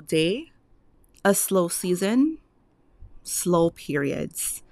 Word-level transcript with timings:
day, 0.00 0.52
a 1.24 1.34
slow 1.34 1.68
season, 1.68 2.38
slow 3.22 3.70
periods. 3.70 4.62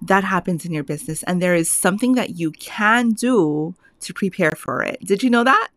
That 0.00 0.24
happens 0.24 0.64
in 0.64 0.72
your 0.72 0.84
business. 0.84 1.22
And 1.24 1.40
there 1.40 1.54
is 1.54 1.70
something 1.70 2.14
that 2.14 2.30
you 2.30 2.50
can 2.52 3.10
do 3.10 3.74
to 4.00 4.14
prepare 4.14 4.52
for 4.52 4.82
it. 4.82 5.00
Did 5.04 5.22
you 5.22 5.30
know 5.30 5.44
that? 5.44 5.68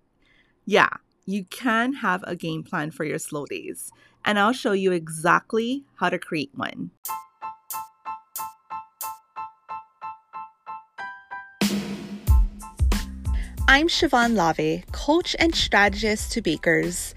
Yeah, 0.65 0.89
you 1.25 1.45
can 1.45 1.93
have 1.93 2.23
a 2.23 2.35
game 2.35 2.63
plan 2.63 2.91
for 2.91 3.03
your 3.03 3.19
slow 3.19 3.45
days. 3.45 3.91
And 4.23 4.39
I'll 4.39 4.53
show 4.53 4.71
you 4.71 4.91
exactly 4.91 5.85
how 5.95 6.09
to 6.09 6.17
create 6.17 6.51
one. 6.55 6.91
I'm 13.67 13.87
Siobhan 13.87 14.35
Lave, 14.35 14.85
coach 14.91 15.35
and 15.39 15.55
strategist 15.55 16.31
to 16.33 16.41
bakers. 16.41 17.14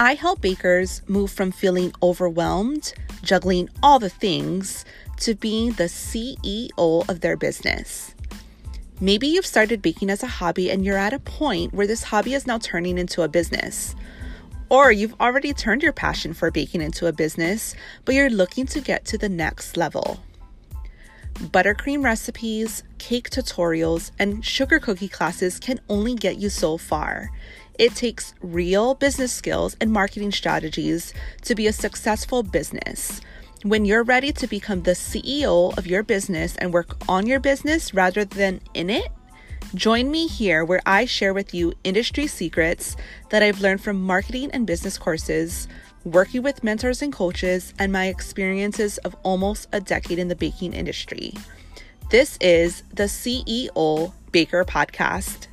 I 0.00 0.14
help 0.14 0.40
bakers 0.40 1.02
move 1.08 1.30
from 1.30 1.52
feeling 1.52 1.92
overwhelmed, 2.02 2.94
juggling 3.22 3.68
all 3.82 3.98
the 3.98 4.08
things, 4.08 4.86
to 5.18 5.34
being 5.34 5.72
the 5.72 5.90
CEO 5.90 7.06
of 7.06 7.20
their 7.20 7.36
business. 7.36 8.14
Maybe 8.98 9.26
you've 9.26 9.44
started 9.44 9.82
baking 9.82 10.08
as 10.08 10.22
a 10.22 10.26
hobby 10.26 10.70
and 10.70 10.86
you're 10.86 10.96
at 10.96 11.12
a 11.12 11.18
point 11.18 11.74
where 11.74 11.86
this 11.86 12.04
hobby 12.04 12.32
is 12.32 12.46
now 12.46 12.56
turning 12.56 12.96
into 12.96 13.20
a 13.20 13.28
business. 13.28 13.94
Or 14.70 14.90
you've 14.90 15.20
already 15.20 15.52
turned 15.52 15.82
your 15.82 15.92
passion 15.92 16.32
for 16.32 16.50
baking 16.50 16.80
into 16.80 17.06
a 17.06 17.12
business, 17.12 17.74
but 18.06 18.14
you're 18.14 18.30
looking 18.30 18.64
to 18.68 18.80
get 18.80 19.04
to 19.04 19.18
the 19.18 19.28
next 19.28 19.76
level. 19.76 20.20
Buttercream 21.34 22.02
recipes, 22.02 22.84
cake 22.96 23.28
tutorials, 23.28 24.12
and 24.18 24.42
sugar 24.44 24.78
cookie 24.78 25.08
classes 25.08 25.58
can 25.58 25.78
only 25.90 26.14
get 26.14 26.38
you 26.38 26.48
so 26.48 26.78
far. 26.78 27.30
It 27.80 27.94
takes 27.94 28.34
real 28.42 28.94
business 28.94 29.32
skills 29.32 29.74
and 29.80 29.90
marketing 29.90 30.32
strategies 30.32 31.14
to 31.44 31.54
be 31.54 31.66
a 31.66 31.72
successful 31.72 32.42
business. 32.42 33.22
When 33.62 33.86
you're 33.86 34.02
ready 34.02 34.32
to 34.32 34.46
become 34.46 34.82
the 34.82 34.90
CEO 34.90 35.74
of 35.78 35.86
your 35.86 36.02
business 36.02 36.56
and 36.58 36.74
work 36.74 36.94
on 37.08 37.26
your 37.26 37.40
business 37.40 37.94
rather 37.94 38.26
than 38.26 38.60
in 38.74 38.90
it, 38.90 39.08
join 39.74 40.10
me 40.10 40.26
here 40.26 40.62
where 40.62 40.82
I 40.84 41.06
share 41.06 41.32
with 41.32 41.54
you 41.54 41.72
industry 41.82 42.26
secrets 42.26 42.96
that 43.30 43.42
I've 43.42 43.62
learned 43.62 43.80
from 43.80 44.02
marketing 44.02 44.50
and 44.52 44.66
business 44.66 44.98
courses, 44.98 45.66
working 46.04 46.42
with 46.42 46.62
mentors 46.62 47.00
and 47.00 47.10
coaches, 47.10 47.72
and 47.78 47.90
my 47.90 48.08
experiences 48.08 48.98
of 48.98 49.16
almost 49.22 49.68
a 49.72 49.80
decade 49.80 50.18
in 50.18 50.28
the 50.28 50.36
baking 50.36 50.74
industry. 50.74 51.32
This 52.10 52.36
is 52.42 52.82
the 52.92 53.04
CEO 53.04 54.12
Baker 54.32 54.66
Podcast. 54.66 55.46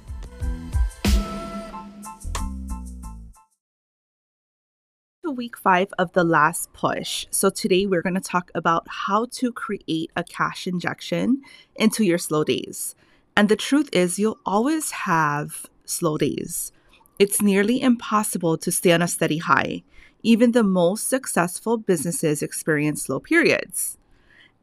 Week 5.31 5.57
five 5.57 5.93
of 5.97 6.13
the 6.13 6.23
last 6.23 6.71
push. 6.73 7.25
So, 7.31 7.49
today 7.49 7.85
we're 7.85 8.01
going 8.01 8.15
to 8.15 8.21
talk 8.21 8.51
about 8.55 8.85
how 8.87 9.25
to 9.33 9.51
create 9.51 10.11
a 10.15 10.23
cash 10.23 10.67
injection 10.67 11.41
into 11.75 12.03
your 12.03 12.17
slow 12.17 12.43
days. 12.43 12.95
And 13.35 13.49
the 13.49 13.55
truth 13.55 13.89
is, 13.93 14.17
you'll 14.17 14.39
always 14.45 14.91
have 14.91 15.67
slow 15.85 16.17
days. 16.17 16.71
It's 17.19 17.41
nearly 17.41 17.81
impossible 17.81 18.57
to 18.57 18.71
stay 18.71 18.91
on 18.91 19.01
a 19.01 19.07
steady 19.07 19.37
high. 19.37 19.83
Even 20.23 20.51
the 20.51 20.63
most 20.63 21.07
successful 21.07 21.77
businesses 21.77 22.41
experience 22.41 23.03
slow 23.03 23.19
periods. 23.19 23.97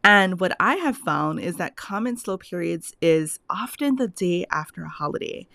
And 0.02 0.38
what 0.38 0.54
I 0.60 0.74
have 0.74 0.96
found 0.96 1.40
is 1.40 1.56
that 1.56 1.76
common 1.76 2.18
slow 2.18 2.36
periods 2.36 2.94
is 3.00 3.40
often 3.48 3.96
the 3.96 4.08
day 4.08 4.44
after 4.50 4.84
a 4.84 4.88
holiday, 4.88 5.46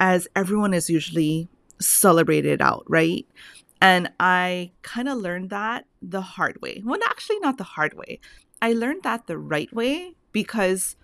as 0.00 0.26
everyone 0.34 0.72
is 0.72 0.88
usually 0.88 1.48
celebrated 1.80 2.62
out, 2.62 2.84
right? 2.88 3.26
And 3.80 4.10
I 4.18 4.72
kind 4.82 5.08
of 5.08 5.18
learned 5.18 5.50
that 5.50 5.86
the 6.02 6.20
hard 6.20 6.60
way. 6.60 6.82
Well, 6.84 6.98
actually, 7.04 7.38
not 7.40 7.58
the 7.58 7.64
hard 7.64 7.94
way. 7.94 8.18
I 8.60 8.72
learned 8.72 9.04
that 9.04 9.26
the 9.26 9.38
right 9.38 9.72
way 9.72 10.14
because 10.32 10.96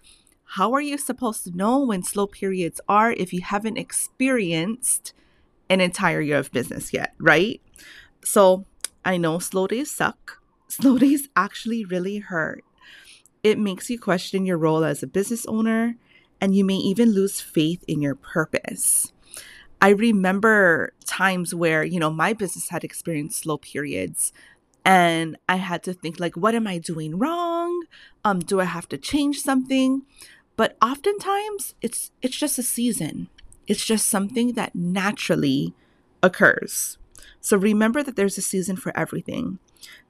how 0.44 0.72
are 0.72 0.80
you 0.80 0.98
supposed 0.98 1.44
to 1.44 1.56
know 1.56 1.84
when 1.84 2.02
slow 2.02 2.26
periods 2.26 2.80
are 2.88 3.12
if 3.12 3.32
you 3.32 3.42
haven't 3.42 3.78
experienced 3.78 5.12
an 5.68 5.80
entire 5.80 6.20
year 6.20 6.38
of 6.38 6.52
business 6.52 6.92
yet, 6.92 7.14
right? 7.18 7.60
So 8.24 8.66
I 9.04 9.16
know 9.16 9.38
slow 9.38 9.66
days 9.66 9.90
suck. 9.90 10.40
Slow 10.68 10.98
days 10.98 11.28
actually 11.36 11.84
really 11.84 12.18
hurt. 12.18 12.64
It 13.44 13.58
makes 13.58 13.90
you 13.90 13.98
question 13.98 14.44
your 14.44 14.58
role 14.58 14.82
as 14.84 15.02
a 15.02 15.06
business 15.06 15.46
owner, 15.46 15.96
and 16.40 16.56
you 16.56 16.64
may 16.64 16.74
even 16.76 17.12
lose 17.12 17.40
faith 17.40 17.84
in 17.86 18.02
your 18.02 18.16
purpose. 18.16 19.12
I 19.84 19.90
remember 19.90 20.94
times 21.04 21.54
where, 21.54 21.84
you 21.84 22.00
know, 22.00 22.08
my 22.08 22.32
business 22.32 22.70
had 22.70 22.84
experienced 22.84 23.40
slow 23.40 23.58
periods 23.58 24.32
and 24.82 25.36
I 25.46 25.56
had 25.56 25.82
to 25.82 25.92
think 25.92 26.18
like 26.18 26.38
what 26.38 26.54
am 26.54 26.66
I 26.66 26.78
doing 26.78 27.18
wrong? 27.18 27.84
Um 28.24 28.38
do 28.38 28.62
I 28.62 28.64
have 28.64 28.88
to 28.88 28.96
change 28.96 29.40
something? 29.40 30.00
But 30.56 30.78
oftentimes 30.80 31.74
it's 31.82 32.12
it's 32.22 32.38
just 32.38 32.58
a 32.58 32.62
season. 32.62 33.28
It's 33.66 33.84
just 33.84 34.08
something 34.08 34.54
that 34.54 34.74
naturally 34.74 35.74
occurs. 36.22 36.96
So 37.42 37.58
remember 37.58 38.02
that 38.02 38.16
there's 38.16 38.38
a 38.38 38.48
season 38.52 38.76
for 38.76 38.96
everything. 38.96 39.58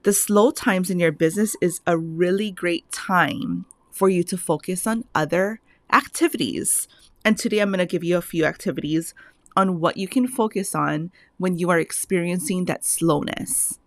The 0.03 0.13
slow 0.13 0.51
times 0.51 0.89
in 0.89 1.01
your 1.01 1.11
business 1.11 1.57
is 1.59 1.81
a 1.85 1.97
really 1.97 2.49
great 2.49 2.89
time 2.93 3.65
for 3.91 4.07
you 4.07 4.23
to 4.23 4.37
focus 4.37 4.87
on 4.87 5.03
other 5.13 5.59
activities. 5.91 6.87
And 7.25 7.37
today 7.37 7.59
I'm 7.59 7.71
going 7.71 7.79
to 7.79 7.85
give 7.85 8.05
you 8.05 8.15
a 8.17 8.21
few 8.21 8.45
activities 8.45 9.13
on 9.55 9.79
what 9.79 9.97
you 9.97 10.07
can 10.07 10.27
focus 10.27 10.75
on 10.75 11.11
when 11.37 11.57
you 11.57 11.69
are 11.69 11.79
experiencing 11.79 12.65
that 12.65 12.85
slowness. 12.85 13.79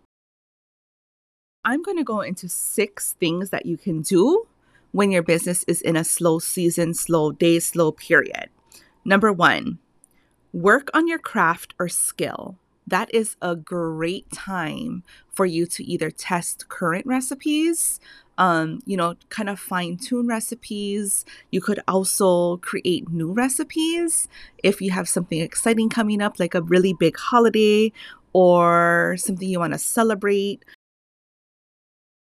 I'm 1.65 1.83
going 1.83 1.97
to 1.97 2.03
go 2.03 2.21
into 2.21 2.47
six 2.47 3.13
things 3.19 3.49
that 3.49 3.65
you 3.65 3.77
can 3.77 4.01
do 4.01 4.47
when 4.91 5.11
your 5.11 5.21
business 5.21 5.63
is 5.67 5.81
in 5.81 5.95
a 5.95 6.03
slow 6.03 6.39
season, 6.39 6.93
slow 6.93 7.31
day, 7.31 7.59
slow 7.59 7.91
period. 7.91 8.49
Number 9.05 9.31
one, 9.31 9.79
work 10.53 10.89
on 10.93 11.07
your 11.07 11.19
craft 11.19 11.73
or 11.79 11.89
skill. 11.89 12.57
That 12.87 13.13
is 13.13 13.35
a 13.41 13.55
great 13.55 14.31
time 14.31 15.03
for 15.29 15.45
you 15.45 15.67
to 15.67 15.83
either 15.83 16.09
test 16.09 16.69
current 16.69 17.05
recipes, 17.05 17.99
um, 18.39 18.81
you 18.85 18.95
know, 18.95 19.15
kind 19.29 19.49
of 19.49 19.59
fine 19.59 19.97
tune 19.97 20.25
recipes. 20.25 21.25
You 21.51 21.61
could 21.61 21.81
also 21.87 22.57
create 22.57 23.09
new 23.11 23.31
recipes 23.31 24.27
if 24.63 24.81
you 24.81 24.91
have 24.91 25.07
something 25.09 25.41
exciting 25.41 25.89
coming 25.89 26.21
up, 26.21 26.39
like 26.39 26.55
a 26.55 26.61
really 26.61 26.93
big 26.93 27.17
holiday 27.17 27.91
or 28.31 29.15
something 29.19 29.47
you 29.47 29.59
want 29.59 29.73
to 29.73 29.79
celebrate. 29.79 30.63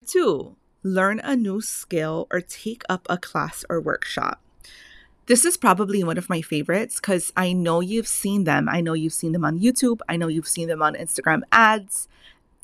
Two, 0.06 0.56
learn 0.82 1.20
a 1.24 1.34
new 1.34 1.62
skill 1.62 2.28
or 2.30 2.42
take 2.42 2.82
up 2.90 3.06
a 3.08 3.16
class 3.16 3.64
or 3.70 3.80
workshop. 3.80 4.42
This 5.26 5.46
is 5.46 5.56
probably 5.56 6.04
one 6.04 6.18
of 6.18 6.28
my 6.28 6.42
favorites 6.42 6.96
because 6.96 7.32
I 7.34 7.54
know 7.54 7.80
you've 7.80 8.06
seen 8.06 8.44
them. 8.44 8.68
I 8.68 8.82
know 8.82 8.92
you've 8.92 9.14
seen 9.14 9.32
them 9.32 9.46
on 9.46 9.58
YouTube. 9.58 10.00
I 10.06 10.18
know 10.18 10.28
you've 10.28 10.46
seen 10.46 10.68
them 10.68 10.82
on 10.82 10.94
Instagram 10.94 11.40
ads 11.50 12.08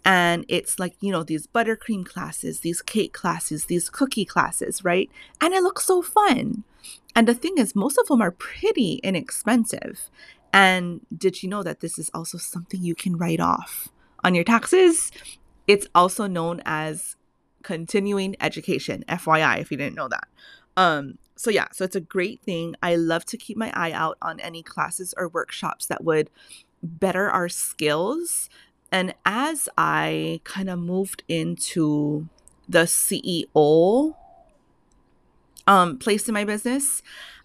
and 0.04 0.44
it's 0.48 0.78
like 0.78 0.94
you 1.00 1.12
know 1.12 1.22
these 1.22 1.46
buttercream 1.46 2.04
classes 2.04 2.60
these 2.60 2.82
cake 2.82 3.12
classes 3.12 3.66
these 3.66 3.90
cookie 3.90 4.24
classes 4.24 4.84
right? 4.84 5.10
And 5.40 5.54
it 5.54 5.62
looks 5.62 5.84
so 5.84 6.02
fun. 6.02 6.64
And 7.14 7.26
the 7.26 7.34
thing 7.34 7.54
is 7.58 7.74
most 7.74 7.98
of 7.98 8.06
them 8.06 8.22
are 8.22 8.30
pretty 8.30 9.00
inexpensive. 9.02 10.10
And 10.52 11.00
did 11.16 11.42
you 11.42 11.48
know 11.48 11.62
that 11.62 11.80
this 11.80 11.98
is 11.98 12.10
also 12.14 12.38
something 12.38 12.82
you 12.82 12.94
can 12.94 13.16
write 13.16 13.40
off 13.40 13.88
on 14.24 14.34
your 14.34 14.44
taxes? 14.44 15.10
It's 15.66 15.86
also 15.94 16.26
known 16.26 16.62
as 16.64 17.16
continuing 17.62 18.36
education 18.40 19.04
fyi 19.08 19.60
if 19.60 19.70
you 19.70 19.76
didn't 19.76 19.96
know 19.96 20.08
that. 20.08 20.28
Um 20.76 21.18
so 21.36 21.50
yeah 21.50 21.68
so 21.72 21.84
it's 21.84 21.96
a 21.96 22.00
great 22.00 22.40
thing. 22.42 22.74
I 22.82 22.96
love 22.96 23.24
to 23.26 23.36
keep 23.36 23.56
my 23.56 23.72
eye 23.74 23.92
out 23.92 24.16
on 24.22 24.40
any 24.40 24.62
classes 24.62 25.14
or 25.16 25.28
workshops 25.28 25.86
that 25.86 26.04
would 26.04 26.30
better 26.82 27.30
our 27.30 27.48
skills 27.48 28.48
and 28.92 29.14
as 29.24 29.68
I 29.76 30.40
kind 30.44 30.68
of 30.68 30.78
moved 30.78 31.22
into 31.28 32.28
the 32.68 32.84
CEO 32.84 34.14
um, 35.66 35.98
place 35.98 36.28
in 36.28 36.34
my 36.34 36.44
business, 36.44 37.02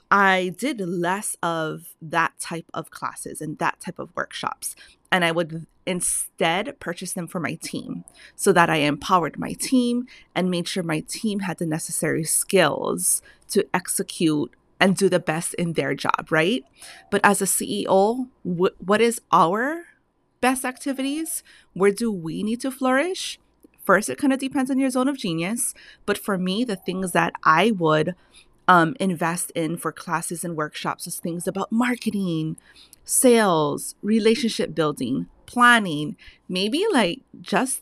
I 0.09 0.53
did 0.57 0.79
less 0.79 1.35
of 1.41 1.95
that 2.01 2.39
type 2.39 2.65
of 2.73 2.89
classes 2.91 3.41
and 3.41 3.57
that 3.57 3.79
type 3.79 3.99
of 3.99 4.15
workshops. 4.15 4.75
And 5.11 5.25
I 5.25 5.31
would 5.31 5.65
instead 5.85 6.79
purchase 6.79 7.13
them 7.13 7.27
for 7.27 7.39
my 7.39 7.55
team 7.55 8.03
so 8.35 8.51
that 8.51 8.69
I 8.69 8.77
empowered 8.77 9.37
my 9.37 9.53
team 9.53 10.07
and 10.33 10.49
made 10.49 10.67
sure 10.67 10.83
my 10.83 11.01
team 11.01 11.41
had 11.41 11.57
the 11.57 11.65
necessary 11.65 12.23
skills 12.23 13.21
to 13.49 13.65
execute 13.73 14.53
and 14.79 14.95
do 14.95 15.09
the 15.09 15.19
best 15.19 15.53
in 15.55 15.73
their 15.73 15.95
job, 15.95 16.27
right? 16.29 16.63
But 17.09 17.21
as 17.23 17.41
a 17.41 17.45
CEO, 17.45 18.27
wh- 18.43 18.79
what 18.79 19.01
is 19.01 19.21
our 19.31 19.85
best 20.45 20.63
activities, 20.63 21.41
where 21.73 21.91
do 21.91 22.11
we 22.11 22.43
need 22.43 22.61
to 22.61 22.69
flourish? 22.69 23.39
First, 23.83 24.09
it 24.09 24.19
kind 24.19 24.31
of 24.31 24.37
depends 24.37 24.69
on 24.69 24.77
your 24.77 24.91
zone 24.91 25.07
of 25.07 25.17
genius. 25.17 25.73
But 26.05 26.19
for 26.19 26.37
me, 26.37 26.63
the 26.63 26.75
things 26.75 27.13
that 27.13 27.33
I 27.43 27.71
would 27.71 28.13
um, 28.67 28.95
invest 28.99 29.51
in 29.55 29.75
for 29.77 29.91
classes 29.91 30.43
and 30.43 30.55
workshops 30.55 31.07
is 31.07 31.17
things 31.17 31.47
about 31.47 31.71
marketing, 31.71 32.57
sales, 33.03 33.95
relationship 34.03 34.75
building, 34.75 35.25
planning, 35.47 36.15
maybe 36.47 36.85
like 36.93 37.21
just 37.41 37.81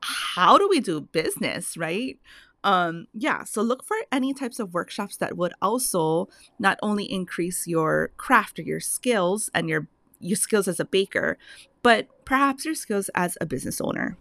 how 0.00 0.58
do 0.58 0.68
we 0.68 0.78
do 0.78 1.00
business, 1.00 1.76
right? 1.76 2.20
Um, 2.62 3.08
yeah, 3.14 3.42
so 3.42 3.62
look 3.62 3.82
for 3.84 3.96
any 4.12 4.32
types 4.32 4.60
of 4.60 4.74
workshops 4.74 5.16
that 5.16 5.36
would 5.36 5.54
also 5.60 6.28
not 6.60 6.78
only 6.82 7.04
increase 7.04 7.66
your 7.66 8.12
craft 8.16 8.60
or 8.60 8.62
your 8.62 8.80
skills 8.80 9.50
and 9.52 9.68
your 9.68 9.88
your 10.20 10.36
skills 10.36 10.68
as 10.68 10.80
a 10.80 10.84
baker, 10.84 11.38
but 11.86 12.08
perhaps 12.24 12.64
your 12.64 12.74
skills 12.74 13.08
as 13.14 13.38
a 13.40 13.46
business 13.46 13.80
owner. 13.80 14.16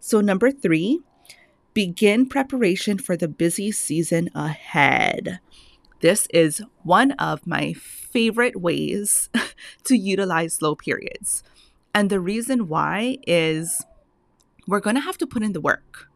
So 0.00 0.22
number 0.22 0.50
3, 0.50 1.00
begin 1.74 2.26
preparation 2.26 2.96
for 2.96 3.18
the 3.18 3.28
busy 3.28 3.70
season 3.70 4.30
ahead. 4.34 5.38
This 6.00 6.26
is 6.32 6.62
one 6.84 7.10
of 7.18 7.46
my 7.46 7.74
favorite 7.74 8.62
ways 8.62 9.28
to 9.84 9.94
utilize 9.94 10.54
slow 10.54 10.74
periods. 10.74 11.42
And 11.94 12.08
the 12.08 12.18
reason 12.18 12.66
why 12.66 13.18
is 13.26 13.84
we're 14.66 14.80
going 14.80 14.96
to 14.96 15.02
have 15.02 15.18
to 15.18 15.26
put 15.26 15.42
in 15.42 15.52
the 15.52 15.60
work. 15.60 16.08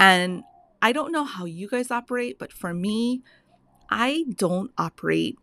And 0.00 0.44
I 0.80 0.92
don't 0.92 1.12
know 1.12 1.24
how 1.24 1.44
you 1.44 1.68
guys 1.68 1.90
operate, 1.90 2.38
but 2.38 2.54
for 2.54 2.72
me, 2.72 3.20
I 3.90 4.24
don't 4.34 4.70
operate 4.78 5.38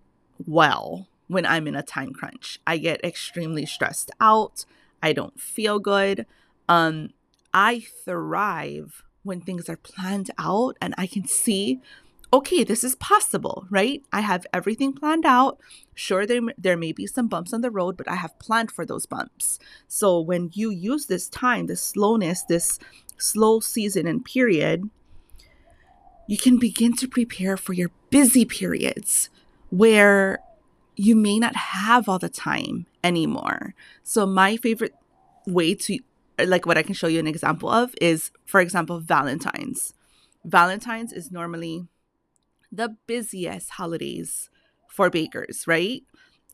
well 0.47 1.08
when 1.30 1.46
I'm 1.46 1.68
in 1.68 1.76
a 1.76 1.84
time 1.84 2.12
crunch. 2.12 2.60
I 2.68 2.78
get 2.78 3.06
extremely 3.06 3.66
stressed 3.66 4.12
out. 4.20 4.66
I 5.02 5.14
don't 5.14 5.40
feel 5.40 5.80
good. 5.80 6.26
Um, 6.68 7.12
I 7.54 7.86
thrive 8.04 9.04
when 9.24 9.40
things 9.40 9.70
are 9.70 9.78
planned 9.78 10.31
out 10.38 10.76
and 10.81 10.96
I 10.98 11.06
can 11.08 11.26
see, 11.26 11.80
okay, 12.34 12.64
this 12.64 12.84
is 12.84 12.96
possible, 12.96 13.68
right? 13.70 14.04
I 14.12 14.22
have 14.22 14.46
everything 14.52 14.92
planned 14.92 15.26
out. 15.26 15.60
Sure, 15.94 16.26
there, 16.26 16.42
there 16.58 16.78
may 16.78 16.92
be 16.92 17.06
some 17.06 17.28
bumps 17.28 17.54
on 17.54 17.62
the 17.62 17.72
road, 17.72 17.96
but 17.96 18.10
I 18.10 18.16
have 18.16 18.40
planned 18.40 18.72
for 18.72 18.86
those 18.86 19.06
bumps. 19.06 19.60
So 19.88 20.20
when 20.20 20.50
you 20.54 20.72
use 20.72 21.06
this 21.06 21.30
time, 21.30 21.68
this 21.68 21.81
slowness, 21.81 22.42
this 22.42 22.80
slow 23.18 23.60
season 23.60 24.08
and 24.08 24.26
period, 24.26 24.90
you 26.28 26.38
can 26.38 26.58
begin 26.58 26.96
to 26.98 27.08
prepare 27.08 27.56
for 27.56 27.74
your 27.74 27.92
busy 28.10 28.46
periods 28.46 29.30
where 29.70 30.40
you 31.00 31.16
may 31.16 31.40
not 31.40 31.56
have 31.56 32.10
all 32.10 32.19
the 32.19 32.28
time 32.28 32.86
anymore. 33.06 33.74
So, 34.04 34.25
my 34.25 34.57
favorite 34.57 34.94
way 35.48 35.74
to 35.74 35.98
like 36.46 36.66
what 36.66 36.78
I 36.78 36.84
can 36.84 36.94
show 36.94 37.07
you 37.07 37.19
an 37.19 37.28
example 37.28 37.69
of 37.69 37.96
is, 38.01 38.31
for 38.46 38.60
example, 38.60 39.00
Valentine's. 39.00 39.94
Valentine's 40.44 41.13
is 41.13 41.31
normally 41.31 41.88
the 42.69 42.98
busiest 43.07 43.72
holidays 43.72 44.50
for 44.90 45.10
bakers, 45.10 45.66
right? 45.68 46.04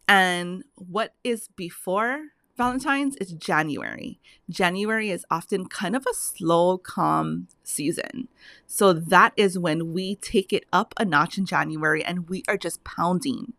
And 0.07 0.63
what 0.75 1.15
is 1.23 1.49
before 1.55 2.25
Valentine's 2.55 3.15
is 3.17 3.33
January. 3.33 4.19
January 4.47 5.09
is 5.09 5.25
often 5.31 5.65
kind 5.65 5.95
of 5.95 6.05
a 6.09 6.13
slow, 6.13 6.77
calm 6.77 7.47
season. 7.63 8.27
So 8.67 8.93
that 8.93 9.33
is 9.35 9.57
when 9.57 9.91
we 9.91 10.15
take 10.15 10.53
it 10.53 10.65
up 10.71 10.93
a 10.97 11.03
notch 11.03 11.37
in 11.37 11.45
January 11.45 12.03
and 12.03 12.29
we 12.29 12.43
are 12.47 12.57
just 12.57 12.83
pounding 12.83 13.53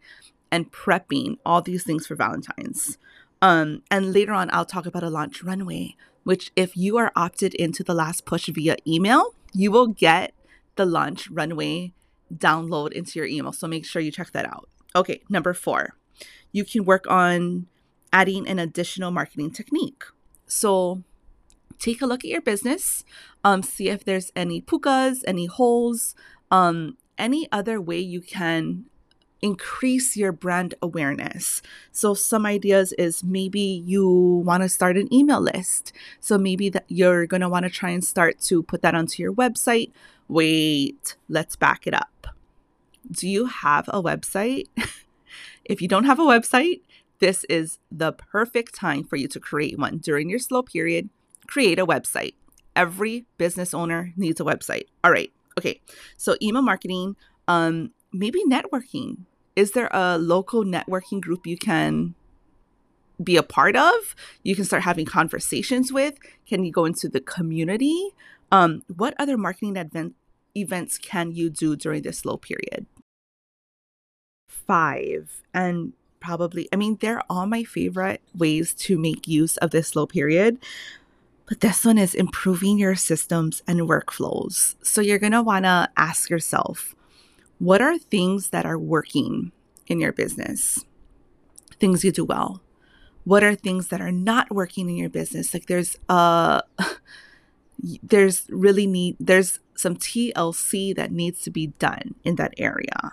and 0.50 0.72
prepping 0.72 1.38
all 1.44 1.62
these 1.62 1.84
things 1.84 2.06
for 2.06 2.14
Valentine's. 2.14 2.98
Um, 3.42 3.82
and 3.90 4.12
later 4.12 4.32
on, 4.32 4.48
I'll 4.52 4.64
talk 4.64 4.86
about 4.86 5.02
a 5.02 5.10
launch 5.10 5.42
runway 5.42 5.96
which 6.26 6.50
if 6.56 6.76
you 6.76 6.96
are 6.96 7.12
opted 7.14 7.54
into 7.54 7.84
the 7.84 7.94
last 7.94 8.24
push 8.26 8.48
via 8.48 8.74
email, 8.84 9.32
you 9.52 9.70
will 9.70 9.86
get 9.86 10.34
the 10.74 10.84
launch 10.84 11.30
runway 11.30 11.92
download 12.34 12.90
into 12.90 13.20
your 13.20 13.28
email. 13.28 13.52
So 13.52 13.68
make 13.68 13.86
sure 13.86 14.02
you 14.02 14.10
check 14.10 14.32
that 14.32 14.44
out. 14.44 14.68
Okay, 14.96 15.22
number 15.28 15.54
four, 15.54 15.94
you 16.50 16.64
can 16.64 16.84
work 16.84 17.06
on 17.08 17.68
adding 18.12 18.48
an 18.48 18.58
additional 18.58 19.12
marketing 19.12 19.52
technique. 19.52 20.02
So 20.48 21.04
take 21.78 22.02
a 22.02 22.06
look 22.06 22.24
at 22.24 22.30
your 22.30 22.40
business, 22.40 23.04
um, 23.44 23.62
see 23.62 23.88
if 23.88 24.04
there's 24.04 24.32
any 24.34 24.60
pukas, 24.60 25.18
any 25.28 25.46
holes, 25.46 26.16
um, 26.50 26.96
any 27.16 27.46
other 27.52 27.80
way 27.80 28.00
you 28.00 28.20
can 28.20 28.86
increase 29.42 30.16
your 30.16 30.32
brand 30.32 30.74
awareness. 30.82 31.62
So 31.92 32.14
some 32.14 32.46
ideas 32.46 32.92
is 32.94 33.22
maybe 33.22 33.60
you 33.60 34.08
want 34.44 34.62
to 34.62 34.68
start 34.68 34.96
an 34.96 35.12
email 35.12 35.40
list. 35.40 35.92
So 36.20 36.38
maybe 36.38 36.68
that 36.70 36.84
you're 36.88 37.26
going 37.26 37.42
to 37.42 37.48
want 37.48 37.64
to 37.64 37.70
try 37.70 37.90
and 37.90 38.04
start 38.04 38.40
to 38.42 38.62
put 38.62 38.82
that 38.82 38.94
onto 38.94 39.22
your 39.22 39.32
website. 39.32 39.92
Wait, 40.28 41.16
let's 41.28 41.56
back 41.56 41.86
it 41.86 41.94
up. 41.94 42.26
Do 43.10 43.28
you 43.28 43.46
have 43.46 43.88
a 43.88 44.02
website? 44.02 44.66
if 45.64 45.80
you 45.80 45.88
don't 45.88 46.04
have 46.04 46.18
a 46.18 46.24
website, 46.24 46.80
this 47.18 47.44
is 47.44 47.78
the 47.90 48.12
perfect 48.12 48.74
time 48.74 49.04
for 49.04 49.16
you 49.16 49.28
to 49.28 49.40
create 49.40 49.78
one. 49.78 49.98
During 49.98 50.28
your 50.28 50.38
slow 50.38 50.62
period, 50.62 51.08
create 51.46 51.78
a 51.78 51.86
website. 51.86 52.34
Every 52.74 53.26
business 53.38 53.72
owner 53.72 54.12
needs 54.16 54.40
a 54.40 54.44
website. 54.44 54.86
All 55.02 55.10
right. 55.10 55.32
Okay. 55.58 55.80
So 56.16 56.36
email 56.42 56.62
marketing, 56.62 57.16
um, 57.48 57.92
maybe 58.18 58.40
networking. 58.48 59.18
Is 59.54 59.72
there 59.72 59.88
a 59.92 60.18
local 60.18 60.64
networking 60.64 61.20
group 61.20 61.46
you 61.46 61.56
can 61.56 62.14
be 63.22 63.36
a 63.36 63.42
part 63.42 63.76
of? 63.76 64.14
You 64.42 64.54
can 64.54 64.64
start 64.64 64.82
having 64.82 65.06
conversations 65.06 65.92
with? 65.92 66.18
Can 66.46 66.64
you 66.64 66.72
go 66.72 66.84
into 66.84 67.08
the 67.08 67.20
community? 67.20 68.10
Um, 68.52 68.82
what 68.94 69.14
other 69.18 69.36
marketing 69.36 69.76
event, 69.76 70.14
events 70.54 70.98
can 70.98 71.32
you 71.32 71.50
do 71.50 71.76
during 71.76 72.02
this 72.02 72.18
slow 72.18 72.36
period? 72.36 72.86
Five, 74.48 75.42
and 75.54 75.92
probably, 76.20 76.68
I 76.72 76.76
mean, 76.76 76.98
they're 77.00 77.22
all 77.30 77.46
my 77.46 77.62
favorite 77.62 78.20
ways 78.36 78.74
to 78.74 78.98
make 78.98 79.28
use 79.28 79.56
of 79.58 79.70
this 79.70 79.88
slow 79.88 80.06
period. 80.06 80.58
But 81.48 81.60
this 81.60 81.84
one 81.84 81.98
is 81.98 82.14
improving 82.14 82.76
your 82.76 82.96
systems 82.96 83.62
and 83.68 83.82
workflows. 83.82 84.74
So 84.82 85.00
you're 85.00 85.20
going 85.20 85.32
to 85.32 85.42
want 85.42 85.64
to 85.64 85.88
ask 85.96 86.28
yourself 86.28 86.95
what 87.58 87.80
are 87.80 87.98
things 87.98 88.50
that 88.50 88.66
are 88.66 88.78
working 88.78 89.52
in 89.86 90.00
your 90.00 90.12
business? 90.12 90.84
Things 91.80 92.04
you 92.04 92.12
do 92.12 92.24
well. 92.24 92.62
What 93.24 93.42
are 93.42 93.54
things 93.54 93.88
that 93.88 94.00
are 94.00 94.12
not 94.12 94.52
working 94.52 94.88
in 94.88 94.96
your 94.96 95.08
business? 95.08 95.52
Like 95.52 95.66
there's 95.66 95.96
uh 96.08 96.62
there's 98.02 98.46
really 98.48 98.86
need 98.86 99.16
there's 99.18 99.60
some 99.74 99.96
TLC 99.96 100.94
that 100.94 101.12
needs 101.12 101.42
to 101.42 101.50
be 101.50 101.68
done 101.78 102.14
in 102.24 102.36
that 102.36 102.54
area. 102.58 103.12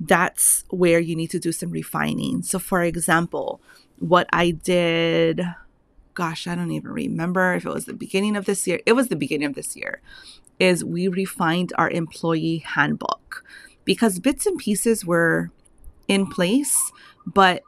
That's 0.00 0.64
where 0.70 0.98
you 0.98 1.14
need 1.14 1.30
to 1.30 1.38
do 1.38 1.52
some 1.52 1.70
refining. 1.70 2.42
So 2.42 2.58
for 2.58 2.82
example, 2.82 3.60
what 3.98 4.28
I 4.32 4.50
did 4.50 5.42
gosh, 6.14 6.46
I 6.46 6.54
don't 6.54 6.70
even 6.70 6.90
remember 6.90 7.54
if 7.54 7.64
it 7.66 7.72
was 7.72 7.86
the 7.86 7.94
beginning 7.94 8.36
of 8.36 8.44
this 8.44 8.66
year. 8.66 8.80
It 8.86 8.92
was 8.92 9.08
the 9.08 9.16
beginning 9.16 9.46
of 9.46 9.54
this 9.54 9.76
year. 9.76 10.00
Is 10.60 10.84
we 10.84 11.08
refined 11.08 11.72
our 11.76 11.90
employee 11.90 12.58
handbook 12.58 13.44
because 13.84 14.20
bits 14.20 14.46
and 14.46 14.58
pieces 14.58 15.04
were 15.04 15.50
in 16.06 16.26
place, 16.26 16.92
but 17.26 17.62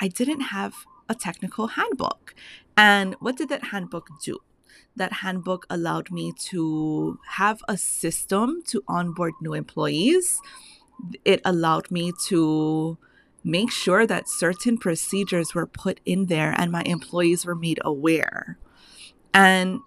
I 0.00 0.08
didn't 0.08 0.40
have 0.40 0.74
a 1.08 1.14
technical 1.14 1.68
handbook. 1.68 2.34
And 2.76 3.14
what 3.20 3.36
did 3.36 3.48
that 3.48 3.64
handbook 3.64 4.08
do? 4.22 4.40
That 4.96 5.14
handbook 5.24 5.66
allowed 5.70 6.10
me 6.10 6.32
to 6.50 7.18
have 7.30 7.62
a 7.68 7.76
system 7.76 8.62
to 8.66 8.82
onboard 8.86 9.34
new 9.40 9.54
employees. 9.54 10.40
It 11.24 11.40
allowed 11.44 11.90
me 11.90 12.12
to 12.26 12.98
make 13.44 13.70
sure 13.70 14.06
that 14.06 14.28
certain 14.28 14.78
procedures 14.78 15.54
were 15.54 15.66
put 15.66 16.00
in 16.04 16.26
there 16.26 16.54
and 16.56 16.72
my 16.72 16.82
employees 16.82 17.44
were 17.44 17.54
made 17.54 17.78
aware. 17.84 18.58
And 19.32 19.80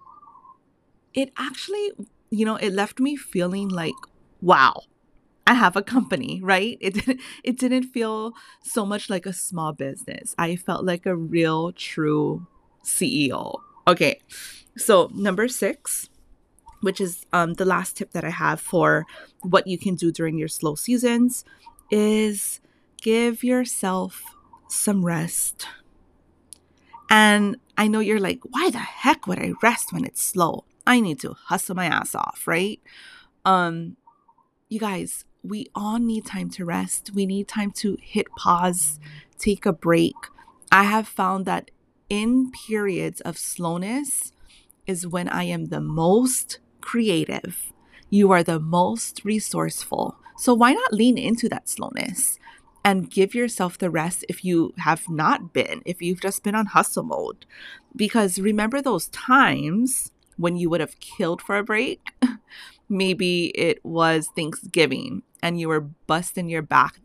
it 1.12 1.32
actually, 1.36 1.90
you 2.30 2.44
know, 2.44 2.56
it 2.56 2.72
left 2.72 3.00
me 3.00 3.16
feeling 3.16 3.68
like, 3.68 3.94
wow, 4.40 4.82
I 5.46 5.54
have 5.54 5.76
a 5.76 5.82
company, 5.82 6.40
right? 6.42 6.78
It 6.80 6.94
didn't 6.94 7.20
it 7.42 7.58
didn't 7.58 7.84
feel 7.84 8.32
so 8.62 8.86
much 8.86 9.10
like 9.10 9.26
a 9.26 9.32
small 9.32 9.72
business. 9.72 10.34
I 10.38 10.56
felt 10.56 10.84
like 10.84 11.06
a 11.06 11.16
real 11.16 11.72
true 11.72 12.46
CEO. 12.84 13.60
Okay. 13.86 14.20
So, 14.76 15.10
number 15.12 15.48
6, 15.48 16.08
which 16.82 17.00
is 17.00 17.26
um, 17.32 17.54
the 17.54 17.64
last 17.64 17.96
tip 17.96 18.12
that 18.12 18.24
I 18.24 18.30
have 18.30 18.60
for 18.60 19.06
what 19.40 19.66
you 19.66 19.78
can 19.78 19.96
do 19.96 20.12
during 20.12 20.38
your 20.38 20.48
slow 20.48 20.76
seasons 20.76 21.44
is 21.90 22.60
give 23.00 23.42
yourself 23.42 24.22
some 24.68 25.04
rest. 25.04 25.66
And 27.10 27.56
I 27.76 27.88
know 27.88 28.00
you're 28.00 28.20
like, 28.20 28.40
why 28.42 28.70
the 28.70 28.78
heck 28.78 29.26
would 29.26 29.38
I 29.38 29.52
rest 29.62 29.92
when 29.92 30.04
it's 30.04 30.22
slow? 30.22 30.64
I 30.86 31.00
need 31.00 31.20
to 31.20 31.34
hustle 31.34 31.74
my 31.74 31.86
ass 31.86 32.14
off, 32.14 32.42
right? 32.46 32.80
Um, 33.44 33.96
you 34.68 34.78
guys, 34.78 35.24
we 35.42 35.66
all 35.74 35.98
need 35.98 36.26
time 36.26 36.50
to 36.50 36.64
rest. 36.64 37.12
We 37.14 37.24
need 37.24 37.48
time 37.48 37.70
to 37.72 37.96
hit 38.00 38.26
pause, 38.36 38.98
take 39.38 39.64
a 39.64 39.72
break. 39.72 40.14
I 40.70 40.84
have 40.84 41.08
found 41.08 41.46
that 41.46 41.70
in 42.08 42.50
periods 42.50 43.20
of 43.22 43.38
slowness 43.38 44.32
is 44.86 45.06
when 45.06 45.28
I 45.28 45.44
am 45.44 45.66
the 45.66 45.80
most 45.80 46.58
creative. 46.80 47.72
You 48.10 48.32
are 48.32 48.42
the 48.42 48.60
most 48.60 49.24
resourceful. 49.24 50.16
So 50.36 50.54
why 50.54 50.72
not 50.72 50.92
lean 50.92 51.18
into 51.18 51.48
that 51.48 51.68
slowness 51.68 52.38
and 52.88 53.10
give 53.10 53.34
yourself 53.34 53.76
the 53.76 53.90
rest 53.90 54.24
if 54.30 54.42
you 54.42 54.72
have 54.78 55.10
not 55.10 55.52
been, 55.52 55.82
if 55.84 56.00
you've 56.00 56.22
just 56.22 56.42
been 56.42 56.54
on 56.54 56.64
hustle 56.64 57.02
mode. 57.02 57.44
Because 57.94 58.38
remember 58.38 58.80
those 58.80 59.08
times 59.08 60.10
when 60.38 60.56
you 60.56 60.70
would 60.70 60.80
have 60.80 60.98
killed 60.98 61.42
for 61.42 61.58
a 61.58 61.62
break? 61.62 62.00
Maybe 62.88 63.48
it 63.48 63.84
was 63.84 64.30
Thanksgiving 64.34 65.22
and 65.42 65.60
you 65.60 65.68
were 65.68 65.82
busting 66.06 66.48
your 66.48 66.62
back 66.62 67.00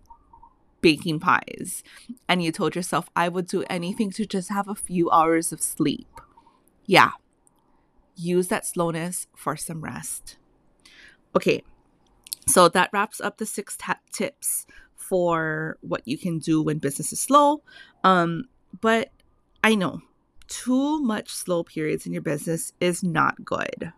baking 0.79 1.19
pies 1.19 1.83
and 2.29 2.41
you 2.41 2.53
told 2.53 2.77
yourself, 2.77 3.09
I 3.13 3.27
would 3.27 3.47
do 3.47 3.65
anything 3.69 4.09
to 4.11 4.25
just 4.25 4.47
have 4.47 4.69
a 4.69 4.75
few 4.75 5.11
hours 5.11 5.51
of 5.51 5.61
sleep. 5.61 6.07
Yeah, 6.85 7.11
use 8.15 8.47
that 8.47 8.65
slowness 8.65 9.27
for 9.35 9.57
some 9.57 9.83
rest. 9.83 10.37
Okay, 11.35 11.61
so 12.47 12.69
that 12.69 12.89
wraps 12.93 13.19
up 13.19 13.37
the 13.37 13.45
six 13.45 13.75
t- 13.75 13.91
tips 14.13 14.65
for 15.03 15.77
what 15.81 16.07
you 16.07 16.17
can 16.17 16.39
do 16.39 16.61
when 16.61 16.77
business 16.77 17.13
is 17.13 17.19
slow. 17.19 17.61
Um, 18.03 18.45
but 18.81 19.11
I 19.63 19.75
know 19.75 20.01
too 20.47 21.01
much 21.01 21.29
slow 21.29 21.63
periods 21.63 22.05
in 22.05 22.13
your 22.13 22.21
business 22.21 22.73
is 22.79 23.03
not 23.03 23.43
good. 23.43 23.91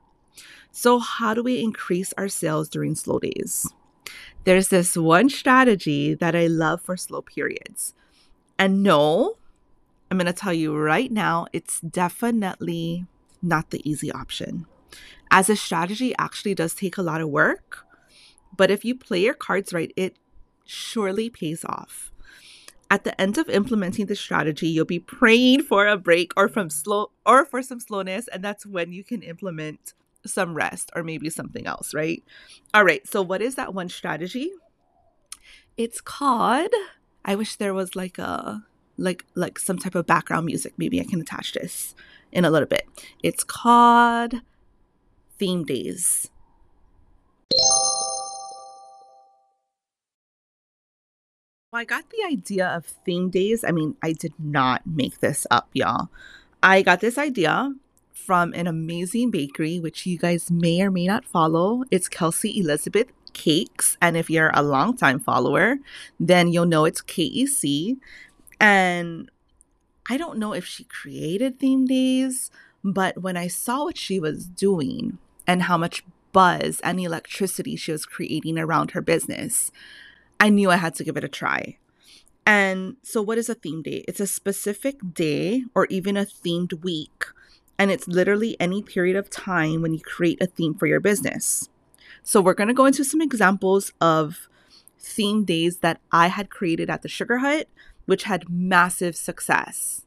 So, 0.72 1.00
how 1.00 1.34
do 1.34 1.42
we 1.44 1.62
increase 1.62 2.14
our 2.18 2.28
sales 2.28 2.70
during 2.70 2.96
slow 2.96 3.20
days? 3.20 3.72
There's 4.44 4.68
this 4.70 4.98
one 4.98 5.30
strategy 5.30 6.14
that 6.14 6.36
I 6.36 6.48
love 6.48 6.82
for 6.82 6.98
slow 6.98 7.22
periods. 7.22 7.94
And 8.60 8.84
no, 8.84 9.38
I'm 10.10 10.18
going 10.18 10.28
to 10.28 10.34
tell 10.34 10.54
you 10.54 10.78
right 10.78 11.12
now, 11.12 11.48
it's 11.54 11.80
definitely 11.82 13.06
not 13.42 13.72
the 13.72 13.90
easy 13.90 14.12
option. 14.12 14.66
As 15.32 15.50
a 15.50 15.56
strategy 15.56 16.14
actually 16.20 16.56
does 16.56 16.74
take 16.74 16.98
a 16.98 17.02
lot 17.02 17.22
of 17.22 17.30
work, 17.30 17.86
but 18.56 18.72
if 18.72 18.86
you 18.86 18.96
play 18.96 19.22
your 19.22 19.34
cards 19.34 19.74
right, 19.74 19.92
it 19.96 20.18
surely 20.65 21.29
pays 21.29 21.63
off. 21.65 22.12
At 22.91 23.03
the 23.03 23.19
end 23.19 23.38
of 23.38 23.50
implementing 23.50 24.05
the 24.05 24.15
strategy, 24.15 24.67
you'll 24.67 24.86
be 24.86 25.00
praying 25.00 25.63
for 25.63 25.88
a 25.88 25.98
break 25.98 26.31
or 26.38 26.48
from 26.48 26.69
slow 26.69 27.12
or 27.25 27.45
for 27.45 27.62
some 27.63 27.79
slowness, 27.79 28.27
and 28.27 28.43
that's 28.43 28.65
when 28.65 28.91
you 28.91 29.03
can 29.03 29.22
implement 29.22 29.93
some 30.25 30.53
rest 30.53 30.91
or 30.95 31.03
maybe 31.03 31.29
something 31.29 31.65
else, 31.65 31.93
right? 31.93 32.24
All 32.74 32.84
right. 32.84 33.07
So 33.07 33.22
what 33.22 33.41
is 33.41 33.55
that 33.55 33.74
one 33.74 33.89
strategy? 33.89 34.51
It's 35.77 36.01
called 36.01 36.72
I 37.25 37.36
wish 37.36 37.55
there 37.55 37.74
was 37.74 37.95
like 37.95 38.19
a 38.19 38.63
like 38.98 39.25
like 39.34 39.57
some 39.57 39.79
type 39.79 39.95
of 39.95 40.05
background 40.05 40.45
music. 40.45 40.74
Maybe 40.77 41.01
I 41.01 41.03
can 41.03 41.19
attach 41.19 41.53
this 41.53 41.95
in 42.31 42.45
a 42.45 42.51
little 42.51 42.67
bit. 42.67 42.88
It's 43.24 43.43
called 43.43 44.36
Theme 45.38 45.65
Days. 45.65 46.29
I 51.75 51.84
got 51.84 52.10
the 52.10 52.24
idea 52.25 52.67
of 52.67 52.86
theme 52.86 53.29
days. 53.29 53.63
I 53.63 53.72
mean, 53.72 53.96
I 54.01 54.13
did 54.13 54.34
not 54.39 54.86
make 54.86 55.20
this 55.20 55.46
up, 55.51 55.70
y'all. 55.74 56.10
I 56.63 56.82
got 56.82 57.01
this 57.01 57.17
idea 57.17 57.74
from 58.13 58.53
an 58.53 58.65
amazing 58.65 59.29
bakery, 59.29 59.79
which 59.79 60.05
you 60.05 60.17
guys 60.17 60.50
may 60.50 60.82
or 60.82 60.89
may 60.89 61.05
not 61.05 61.25
follow. 61.25 61.84
It's 61.91 62.08
Kelsey 62.08 62.60
Elizabeth 62.60 63.08
Cakes. 63.34 63.98
And 64.01 64.17
if 64.17 64.29
you're 64.29 64.51
a 64.53 64.63
longtime 64.63 65.20
follower, 65.20 65.77
then 66.20 66.51
you'll 66.51 66.65
know 66.65 66.86
it's 66.86 67.01
KEC. 67.01 67.98
And 68.60 69.29
I 70.10 70.17
don't 70.17 70.39
know 70.39 70.53
if 70.53 70.65
she 70.65 70.86
created 70.86 71.60
theme 71.60 71.86
days, 71.86 72.50
but 72.84 73.22
when 73.22 73.36
I 73.38 73.48
saw 73.48 73.84
what 73.84 73.98
she 73.98 74.20
was 74.20 74.46
doing 74.46 75.17
and 75.46 75.63
how 75.63 75.77
much 75.77 76.03
buzz 76.32 76.79
and 76.82 77.00
electricity 77.00 77.75
she 77.75 77.91
was 77.91 78.05
creating 78.05 78.58
around 78.58 78.91
her 78.91 79.01
business, 79.01 79.72
I 80.39 80.50
knew 80.50 80.70
I 80.70 80.77
had 80.77 80.96
to 80.96 81.04
give 81.04 81.18
it 81.18 81.24
a 81.24 81.30
try. 81.30 81.77
And 82.46 82.98
so, 83.01 83.22
what 83.22 83.38
is 83.38 83.50
a 83.50 83.56
theme 83.56 83.82
day? 83.82 84.04
It's 84.08 84.20
a 84.20 84.27
specific 84.27 84.98
day 85.13 85.63
or 85.74 85.88
even 85.89 86.15
a 86.15 86.25
themed 86.25 86.84
week. 86.84 87.25
And 87.77 87.92
it's 87.92 88.08
literally 88.08 88.56
any 88.60 88.82
period 88.82 89.15
of 89.15 89.30
time 89.30 89.82
when 89.82 89.94
you 89.94 90.00
create 90.00 90.42
a 90.42 90.48
theme 90.48 90.75
for 90.75 90.86
your 90.86 91.00
business. 91.00 91.70
So, 92.24 92.42
we're 92.42 92.54
going 92.54 92.68
to 92.68 92.74
go 92.74 92.86
into 92.86 93.04
some 93.04 93.22
examples 93.22 93.94
of 94.00 94.48
theme 95.00 95.44
days 95.44 95.77
that 95.77 96.00
I 96.12 96.27
had 96.27 96.50
created 96.50 96.89
at 96.89 97.01
the 97.01 97.10
Sugar 97.10 97.39
Hut, 97.39 97.68
which 98.06 98.24
had 98.24 98.50
massive 98.50 99.15
success. 99.15 100.04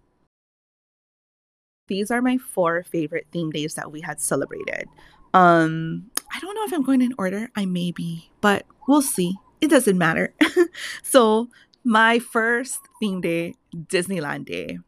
These 1.89 2.11
are 2.11 2.23
my 2.23 2.37
four 2.37 2.85
favorite 2.85 3.27
theme 3.33 3.51
days 3.51 3.75
that 3.75 3.91
we 3.91 4.03
had 4.03 4.21
celebrated. 4.21 4.89
Um, 5.35 6.11
I 6.33 6.39
don't 6.41 6.55
know 6.55 6.65
if 6.65 6.73
I'm 6.73 6.83
going 6.83 7.03
in 7.03 7.15
order. 7.19 7.51
I 7.57 7.65
may 7.65 7.91
be, 7.91 8.31
but 8.41 8.67
we'll 8.87 9.03
see 9.03 9.37
it 9.61 9.69
doesn't 9.71 9.99
matter. 9.99 10.35
so, 11.03 11.49
my 11.85 12.19
first 12.19 12.81
theme 13.01 13.21
day, 13.21 13.55
Disneyland 13.75 14.47
Day. 14.47 14.79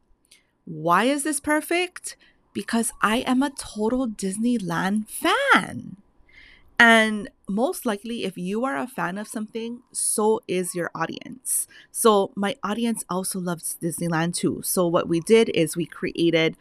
Why 0.64 1.04
is 1.04 1.24
this 1.24 1.40
perfect? 1.40 2.16
Because 2.52 2.92
I 3.02 3.18
am 3.18 3.42
a 3.42 3.50
total 3.50 4.06
Disneyland 4.08 5.08
fan. 5.08 5.96
And 6.78 7.28
most 7.48 7.84
likely, 7.84 8.24
if 8.24 8.38
you 8.38 8.64
are 8.64 8.76
a 8.76 8.86
fan 8.86 9.18
of 9.18 9.28
something, 9.28 9.82
so 9.92 10.40
is 10.48 10.74
your 10.74 10.90
audience. 10.94 11.68
So, 11.90 12.32
my 12.34 12.56
audience 12.62 13.04
also 13.10 13.38
loves 13.38 13.76
Disneyland 13.82 14.34
too. 14.34 14.62
So, 14.64 14.86
what 14.86 15.08
we 15.08 15.20
did 15.20 15.50
is 15.50 15.76
we 15.76 15.84
created 15.84 16.56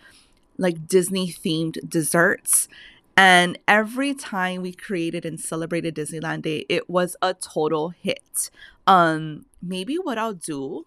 like 0.58 0.88
Disney 0.88 1.28
themed 1.32 1.90
desserts 1.90 2.68
and 3.20 3.60
every 3.68 4.14
time 4.14 4.62
we 4.62 4.72
created 4.72 5.26
and 5.26 5.38
celebrated 5.38 5.94
Disneyland 5.94 6.44
Day, 6.44 6.66
it 6.70 6.90
was 6.90 7.18
a 7.22 7.34
total 7.34 7.90
hit. 7.90 8.50
Um, 8.88 9.46
maybe 9.62 9.96
what 9.96 10.18
I'll 10.18 10.34
do 10.34 10.86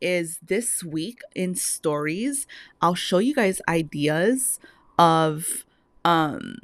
is 0.00 0.38
this 0.42 0.82
week 0.82 1.20
in 1.34 1.54
stories, 1.54 2.46
I'll 2.80 2.94
show 2.94 3.18
you 3.18 3.34
guys 3.34 3.60
ideas 3.68 4.58
of 4.98 5.66
um 6.02 6.56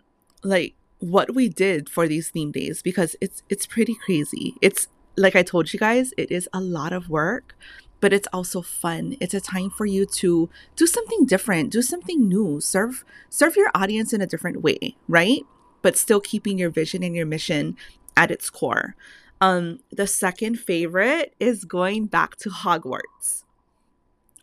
like 0.42 0.72
what 1.00 1.34
we 1.34 1.50
did 1.50 1.90
for 1.90 2.08
these 2.08 2.30
theme 2.30 2.50
days 2.50 2.80
because 2.80 3.14
it's 3.20 3.42
it's 3.50 3.66
pretty 3.66 3.94
crazy. 4.06 4.54
It's 4.62 4.88
like 5.18 5.36
I 5.36 5.42
told 5.42 5.74
you 5.74 5.78
guys, 5.78 6.14
it 6.16 6.30
is 6.30 6.48
a 6.54 6.60
lot 6.60 6.94
of 6.94 7.10
work, 7.10 7.54
but 8.02 8.12
it's 8.12 8.28
also 8.32 8.60
fun. 8.62 9.16
It's 9.20 9.32
a 9.32 9.40
time 9.40 9.70
for 9.70 9.86
you 9.86 10.04
to 10.06 10.50
do 10.74 10.86
something 10.88 11.24
different, 11.24 11.70
do 11.70 11.80
something 11.80 12.28
new, 12.28 12.60
serve 12.60 13.04
serve 13.30 13.56
your 13.56 13.70
audience 13.76 14.12
in 14.12 14.20
a 14.20 14.26
different 14.26 14.60
way, 14.60 14.96
right? 15.06 15.46
But 15.82 15.96
still 15.96 16.20
keeping 16.20 16.58
your 16.58 16.68
vision 16.68 17.04
and 17.04 17.14
your 17.14 17.26
mission 17.26 17.76
at 18.16 18.32
its 18.32 18.50
core. 18.50 18.96
Um, 19.40 19.80
the 19.92 20.08
second 20.08 20.58
favorite 20.58 21.34
is 21.38 21.64
going 21.64 22.06
back 22.06 22.34
to 22.38 22.50
Hogwarts. 22.50 23.44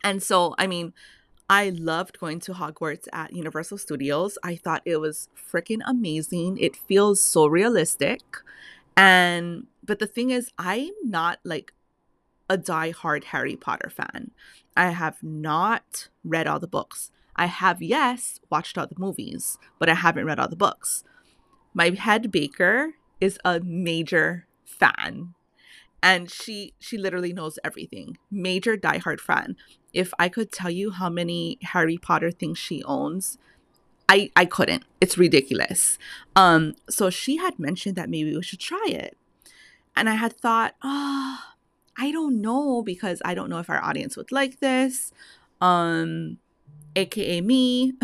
And 0.02 0.22
so, 0.22 0.54
I 0.58 0.66
mean, 0.66 0.94
I 1.50 1.68
loved 1.68 2.18
going 2.18 2.40
to 2.40 2.54
Hogwarts 2.54 3.08
at 3.12 3.34
Universal 3.34 3.76
Studios. 3.78 4.38
I 4.42 4.56
thought 4.56 4.82
it 4.86 4.96
was 4.96 5.28
freaking 5.36 5.80
amazing. 5.86 6.56
It 6.56 6.76
feels 6.76 7.20
so 7.20 7.46
realistic. 7.46 8.22
And 8.96 9.66
but 9.84 9.98
the 9.98 10.06
thing 10.06 10.30
is, 10.30 10.50
I'm 10.58 10.92
not 11.04 11.40
like 11.44 11.74
a 12.50 12.58
die-hard 12.58 13.24
Harry 13.24 13.56
Potter 13.56 13.88
fan. 13.88 14.32
I 14.76 14.90
have 14.90 15.22
not 15.22 16.08
read 16.24 16.46
all 16.46 16.58
the 16.58 16.66
books. 16.66 17.12
I 17.36 17.46
have, 17.46 17.80
yes, 17.80 18.40
watched 18.50 18.76
all 18.76 18.88
the 18.88 18.98
movies, 18.98 19.56
but 19.78 19.88
I 19.88 19.94
haven't 19.94 20.26
read 20.26 20.40
all 20.40 20.48
the 20.48 20.56
books. 20.56 21.04
My 21.72 21.90
head 21.90 22.30
baker 22.32 22.94
is 23.20 23.38
a 23.44 23.60
major 23.60 24.46
fan 24.64 25.34
and 26.02 26.30
she 26.30 26.72
she 26.78 26.96
literally 26.96 27.32
knows 27.32 27.58
everything 27.62 28.16
major 28.30 28.76
diehard 28.76 29.20
fan 29.20 29.54
if 29.92 30.14
i 30.18 30.28
could 30.28 30.50
tell 30.50 30.70
you 30.70 30.90
how 30.90 31.10
many 31.10 31.58
harry 31.62 31.98
potter 31.98 32.30
things 32.30 32.56
she 32.56 32.82
owns 32.84 33.36
i 34.08 34.30
i 34.34 34.44
couldn't 34.44 34.84
it's 35.00 35.18
ridiculous 35.18 35.98
um 36.34 36.74
so 36.88 37.10
she 37.10 37.36
had 37.36 37.58
mentioned 37.58 37.96
that 37.96 38.08
maybe 38.08 38.34
we 38.34 38.42
should 38.42 38.60
try 38.60 38.86
it 38.88 39.16
and 39.94 40.08
i 40.08 40.14
had 40.14 40.32
thought 40.32 40.74
oh 40.82 41.38
I 41.96 42.10
don't 42.10 42.40
know 42.40 42.82
because 42.82 43.20
I 43.24 43.34
don't 43.34 43.50
know 43.50 43.58
if 43.58 43.70
our 43.70 43.82
audience 43.82 44.16
would 44.16 44.32
like 44.32 44.60
this, 44.60 45.12
um, 45.60 46.38
aka 46.96 47.40
me. 47.40 47.94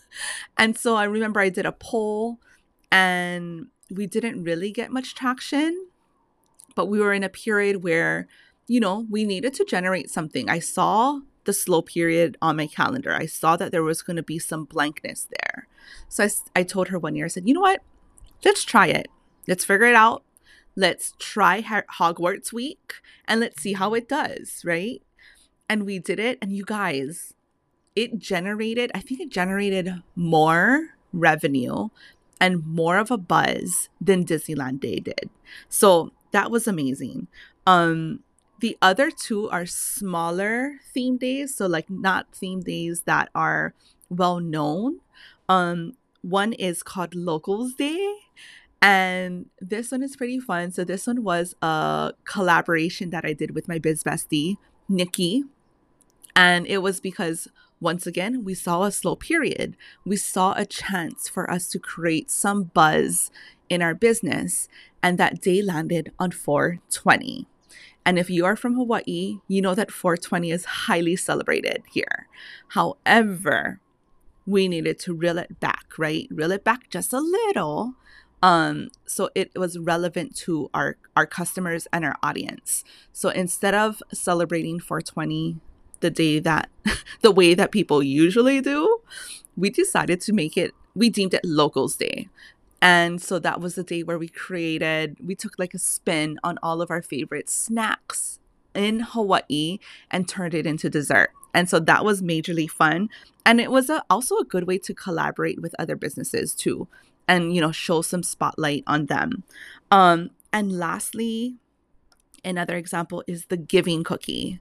and 0.56 0.76
so 0.76 0.96
I 0.96 1.04
remember 1.04 1.40
I 1.40 1.48
did 1.48 1.66
a 1.66 1.72
poll 1.72 2.38
and 2.90 3.66
we 3.90 4.06
didn't 4.06 4.44
really 4.44 4.70
get 4.70 4.90
much 4.90 5.14
traction, 5.14 5.86
but 6.74 6.86
we 6.86 7.00
were 7.00 7.12
in 7.12 7.24
a 7.24 7.28
period 7.28 7.82
where, 7.82 8.28
you 8.66 8.80
know, 8.80 9.06
we 9.10 9.24
needed 9.24 9.54
to 9.54 9.64
generate 9.64 10.10
something. 10.10 10.48
I 10.48 10.58
saw 10.58 11.20
the 11.44 11.52
slow 11.52 11.82
period 11.82 12.36
on 12.40 12.56
my 12.56 12.66
calendar. 12.66 13.12
I 13.12 13.26
saw 13.26 13.56
that 13.56 13.72
there 13.72 13.82
was 13.82 14.02
going 14.02 14.16
to 14.16 14.22
be 14.22 14.38
some 14.38 14.64
blankness 14.64 15.28
there. 15.28 15.66
So 16.08 16.24
I, 16.24 16.30
I 16.60 16.62
told 16.62 16.88
her 16.88 16.98
one 16.98 17.16
year, 17.16 17.24
I 17.24 17.28
said, 17.28 17.48
you 17.48 17.54
know 17.54 17.60
what? 17.60 17.82
Let's 18.44 18.64
try 18.64 18.86
it. 18.86 19.08
Let's 19.48 19.64
figure 19.64 19.86
it 19.86 19.94
out 19.94 20.22
let's 20.76 21.14
try 21.18 21.62
Hogwarts 21.62 22.52
week 22.52 22.94
and 23.26 23.40
let's 23.40 23.62
see 23.62 23.74
how 23.74 23.94
it 23.94 24.08
does, 24.08 24.62
right? 24.64 25.02
And 25.68 25.84
we 25.84 25.98
did 25.98 26.18
it. 26.18 26.38
And 26.40 26.52
you 26.52 26.64
guys, 26.64 27.34
it 27.94 28.18
generated, 28.18 28.90
I 28.94 29.00
think 29.00 29.20
it 29.20 29.30
generated 29.30 30.02
more 30.16 30.90
revenue 31.12 31.88
and 32.40 32.66
more 32.66 32.98
of 32.98 33.10
a 33.10 33.18
buzz 33.18 33.88
than 34.00 34.24
Disneyland 34.24 34.80
Day 34.80 34.98
did. 34.98 35.30
So 35.68 36.12
that 36.32 36.50
was 36.50 36.66
amazing. 36.66 37.28
Um, 37.66 38.20
the 38.60 38.76
other 38.80 39.10
two 39.10 39.50
are 39.50 39.66
smaller 39.66 40.76
theme 40.92 41.16
days, 41.16 41.54
so 41.54 41.66
like 41.66 41.90
not 41.90 42.26
theme 42.34 42.60
days 42.60 43.02
that 43.02 43.28
are 43.34 43.74
well 44.08 44.40
known. 44.40 45.00
Um, 45.48 45.96
one 46.22 46.52
is 46.52 46.82
called 46.82 47.14
Locals 47.14 47.74
Day, 47.74 48.14
and 48.82 49.46
this 49.60 49.92
one 49.92 50.02
is 50.02 50.16
pretty 50.16 50.40
fun. 50.40 50.72
So 50.72 50.84
this 50.84 51.06
one 51.06 51.22
was 51.22 51.54
a 51.62 52.12
collaboration 52.24 53.10
that 53.10 53.24
I 53.24 53.32
did 53.32 53.54
with 53.54 53.68
my 53.68 53.78
biz 53.78 54.02
bestie 54.02 54.56
Nikki, 54.88 55.44
and 56.34 56.66
it 56.66 56.78
was 56.78 57.00
because 57.00 57.48
once 57.80 58.06
again 58.06 58.44
we 58.44 58.54
saw 58.54 58.82
a 58.82 58.92
slow 58.92 59.16
period. 59.16 59.76
We 60.04 60.16
saw 60.16 60.54
a 60.56 60.66
chance 60.66 61.28
for 61.28 61.50
us 61.50 61.68
to 61.70 61.78
create 61.78 62.30
some 62.30 62.64
buzz 62.64 63.30
in 63.68 63.80
our 63.80 63.94
business, 63.94 64.68
and 65.02 65.16
that 65.16 65.40
day 65.40 65.62
landed 65.62 66.12
on 66.18 66.32
420. 66.32 67.46
And 68.04 68.18
if 68.18 68.28
you 68.28 68.44
are 68.44 68.56
from 68.56 68.74
Hawaii, 68.74 69.38
you 69.46 69.62
know 69.62 69.76
that 69.76 69.92
420 69.92 70.50
is 70.50 70.64
highly 70.64 71.14
celebrated 71.14 71.84
here. 71.92 72.26
However, 72.68 73.78
we 74.44 74.66
needed 74.66 74.98
to 75.00 75.14
reel 75.14 75.38
it 75.38 75.60
back, 75.60 75.86
right? 75.98 76.26
Reel 76.30 76.50
it 76.50 76.64
back 76.64 76.90
just 76.90 77.12
a 77.12 77.20
little. 77.20 77.94
Um, 78.42 78.88
so 79.06 79.30
it 79.34 79.52
was 79.56 79.78
relevant 79.78 80.34
to 80.36 80.68
our 80.74 80.96
our 81.16 81.26
customers 81.26 81.86
and 81.92 82.04
our 82.04 82.16
audience. 82.22 82.84
So 83.12 83.28
instead 83.28 83.74
of 83.74 84.02
celebrating 84.12 84.80
420 84.80 85.58
the 86.00 86.10
day 86.10 86.40
that 86.40 86.68
the 87.22 87.30
way 87.30 87.54
that 87.54 87.70
people 87.70 88.02
usually 88.02 88.60
do, 88.60 89.00
we 89.56 89.70
decided 89.70 90.20
to 90.22 90.32
make 90.32 90.56
it 90.56 90.72
we 90.94 91.08
deemed 91.08 91.34
it 91.34 91.44
locals 91.44 91.96
day 91.96 92.28
and 92.82 93.22
so 93.22 93.38
that 93.38 93.60
was 93.60 93.76
the 93.76 93.84
day 93.84 94.02
where 94.02 94.18
we 94.18 94.26
created, 94.26 95.16
we 95.24 95.36
took 95.36 95.56
like 95.56 95.72
a 95.72 95.78
spin 95.78 96.40
on 96.42 96.58
all 96.64 96.82
of 96.82 96.90
our 96.90 97.00
favorite 97.00 97.48
snacks 97.48 98.40
in 98.74 98.98
Hawaii 98.98 99.78
and 100.10 100.28
turned 100.28 100.52
it 100.52 100.66
into 100.66 100.90
dessert. 100.90 101.30
And 101.54 101.70
so 101.70 101.78
that 101.78 102.04
was 102.04 102.22
majorly 102.22 102.68
fun. 102.68 103.08
And 103.46 103.60
it 103.60 103.70
was 103.70 103.88
a, 103.88 104.02
also 104.10 104.36
a 104.38 104.44
good 104.44 104.66
way 104.66 104.78
to 104.78 104.94
collaborate 104.94 105.62
with 105.62 105.76
other 105.78 105.94
businesses 105.94 106.54
too 106.54 106.88
and, 107.28 107.54
you 107.54 107.60
know, 107.60 107.72
show 107.72 108.02
some 108.02 108.22
spotlight 108.22 108.84
on 108.86 109.06
them. 109.06 109.44
Um, 109.90 110.30
and 110.52 110.72
lastly, 110.72 111.56
another 112.44 112.76
example 112.76 113.22
is 113.26 113.46
the 113.46 113.56
giving 113.56 114.04
cookie. 114.04 114.60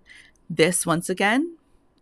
This, 0.50 0.86
once 0.86 1.10
again, 1.10 1.58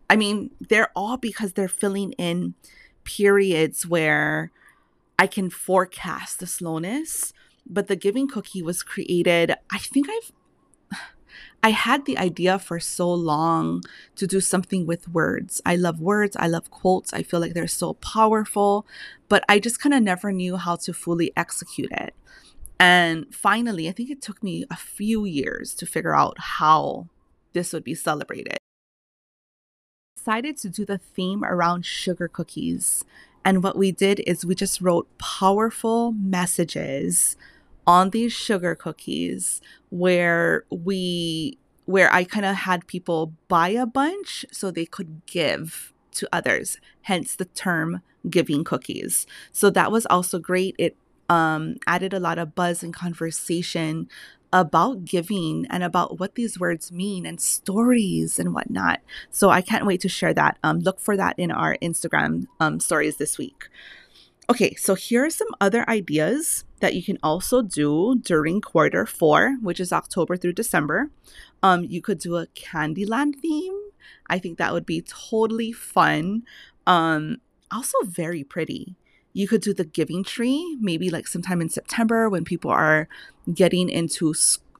I 0.09 0.15
mean, 0.15 0.51
they're 0.59 0.91
all 0.95 1.17
because 1.17 1.53
they're 1.53 1.67
filling 1.67 2.13
in 2.13 2.55
periods 3.03 3.85
where 3.85 4.51
I 5.17 5.27
can 5.27 5.49
forecast 5.49 6.39
the 6.39 6.47
slowness, 6.47 7.33
but 7.65 7.87
the 7.87 7.95
giving 7.95 8.27
cookie 8.27 8.63
was 8.63 8.81
created. 8.81 9.53
I 9.71 9.77
think 9.77 10.07
I've 10.09 10.31
I 11.63 11.71
had 11.71 12.05
the 12.05 12.17
idea 12.17 12.59
for 12.59 12.79
so 12.79 13.11
long 13.11 13.83
to 14.15 14.27
do 14.27 14.39
something 14.39 14.85
with 14.85 15.09
words. 15.09 15.61
I 15.65 15.75
love 15.75 15.99
words, 15.99 16.35
I 16.39 16.47
love 16.47 16.71
quotes. 16.71 17.13
I 17.13 17.23
feel 17.23 17.39
like 17.39 17.53
they're 17.53 17.67
so 17.67 17.93
powerful, 17.95 18.85
but 19.27 19.43
I 19.49 19.59
just 19.59 19.81
kind 19.81 19.93
of 19.93 20.01
never 20.03 20.31
knew 20.31 20.57
how 20.57 20.77
to 20.77 20.93
fully 20.93 21.31
execute 21.35 21.91
it. 21.91 22.13
And 22.79 23.33
finally, 23.33 23.89
I 23.89 23.91
think 23.91 24.09
it 24.09 24.21
took 24.21 24.41
me 24.41 24.65
a 24.71 24.75
few 24.77 25.25
years 25.25 25.73
to 25.75 25.85
figure 25.85 26.15
out 26.15 26.37
how 26.39 27.07
this 27.53 27.73
would 27.73 27.83
be 27.83 27.95
celebrated. 27.95 28.57
Decided 30.15 30.57
to 30.57 30.69
do 30.69 30.85
the 30.85 30.97
theme 30.97 31.43
around 31.43 31.85
sugar 31.85 32.27
cookies 32.27 33.03
and 33.45 33.63
what 33.63 33.77
we 33.77 33.91
did 33.91 34.21
is 34.27 34.45
we 34.45 34.55
just 34.55 34.81
wrote 34.81 35.07
powerful 35.17 36.11
messages 36.11 37.37
on 37.89 38.11
these 38.11 38.31
sugar 38.31 38.75
cookies 38.75 39.61
where 39.89 40.63
we 40.69 41.57
where 41.85 42.13
I 42.13 42.23
kind 42.23 42.45
of 42.45 42.55
had 42.55 42.85
people 42.85 43.33
buy 43.47 43.69
a 43.69 43.87
bunch 43.87 44.45
so 44.51 44.69
they 44.69 44.85
could 44.85 45.25
give 45.25 45.91
to 46.11 46.29
others, 46.31 46.77
hence 47.01 47.35
the 47.35 47.45
term 47.45 48.03
giving 48.29 48.63
cookies. 48.63 49.25
So 49.51 49.71
that 49.71 49.91
was 49.91 50.05
also 50.05 50.37
great. 50.37 50.75
It 50.77 50.95
um, 51.29 51.77
added 51.87 52.13
a 52.13 52.19
lot 52.19 52.37
of 52.37 52.53
buzz 52.53 52.83
and 52.83 52.93
conversation 52.93 54.07
about 54.53 55.03
giving 55.03 55.65
and 55.71 55.83
about 55.83 56.19
what 56.19 56.35
these 56.35 56.59
words 56.59 56.91
mean 56.91 57.25
and 57.25 57.41
stories 57.41 58.37
and 58.37 58.53
whatnot. 58.53 58.99
So 59.31 59.49
I 59.49 59.61
can't 59.61 59.87
wait 59.87 60.01
to 60.01 60.09
share 60.09 60.33
that. 60.35 60.59
Um, 60.63 60.81
look 60.81 60.99
for 60.99 61.17
that 61.17 61.39
in 61.39 61.49
our 61.49 61.75
Instagram 61.81 62.45
um, 62.59 62.79
stories 62.79 63.17
this 63.17 63.39
week. 63.39 63.67
Okay, 64.49 64.73
so 64.75 64.95
here 64.95 65.25
are 65.25 65.29
some 65.29 65.49
other 65.61 65.87
ideas 65.87 66.65
that 66.79 66.95
you 66.95 67.03
can 67.03 67.19
also 67.21 67.61
do 67.61 68.19
during 68.23 68.61
quarter 68.61 69.05
four, 69.05 69.57
which 69.61 69.79
is 69.79 69.93
October 69.93 70.37
through 70.37 70.53
December. 70.53 71.11
Um, 71.61 71.83
you 71.83 72.01
could 72.01 72.19
do 72.19 72.35
a 72.37 72.47
Candyland 72.47 73.35
theme. 73.35 73.77
I 74.27 74.39
think 74.39 74.57
that 74.57 74.73
would 74.73 74.85
be 74.85 75.01
totally 75.01 75.71
fun. 75.71 76.43
Um, 76.87 77.37
also 77.71 77.97
very 78.03 78.43
pretty 78.43 78.95
you 79.33 79.47
could 79.47 79.61
do 79.61 79.73
the 79.73 79.85
giving 79.85 80.23
tree 80.23 80.77
maybe 80.81 81.09
like 81.09 81.27
sometime 81.27 81.61
in 81.61 81.69
September 81.69 82.29
when 82.29 82.43
people 82.43 82.71
are 82.71 83.07
getting 83.53 83.89
into 83.89 84.33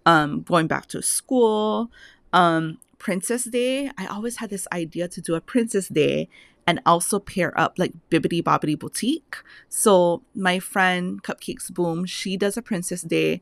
um, 0.06 0.42
going 0.42 0.68
back 0.68 0.88
to 0.88 1.02
school. 1.02 1.92
Um, 2.34 2.80
Princess 2.98 3.46
Day, 3.46 3.92
I 3.98 4.08
always 4.08 4.38
had 4.38 4.50
this 4.50 4.68
idea 4.74 5.08
to 5.08 5.22
do 5.22 5.36
a 5.36 5.42
Princess 5.42 5.88
Day 5.88 6.28
and 6.70 6.80
also 6.86 7.18
pair 7.18 7.60
up 7.60 7.80
like 7.80 7.94
Bibbidi 8.12 8.44
Bobbidi 8.44 8.78
Boutique. 8.78 9.38
So 9.70 10.22
my 10.36 10.60
friend 10.60 11.24
Cupcakes 11.24 11.74
Boom, 11.74 12.06
she 12.06 12.38
does 12.38 12.58
a 12.58 12.62
Princess 12.62 13.02
Day. 13.02 13.42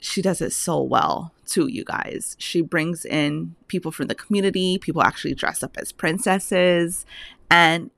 She 0.00 0.22
does 0.22 0.40
it 0.40 0.50
so 0.54 0.80
well 0.80 1.34
too, 1.44 1.66
you 1.66 1.84
guys. 1.84 2.36
She 2.38 2.62
brings 2.62 3.04
in 3.04 3.54
people 3.68 3.92
from 3.92 4.06
the 4.06 4.14
community, 4.14 4.78
people 4.78 5.02
actually 5.02 5.34
dress 5.34 5.62
up 5.62 5.76
as 5.76 5.92
princesses, 5.92 7.04
and 7.50 7.90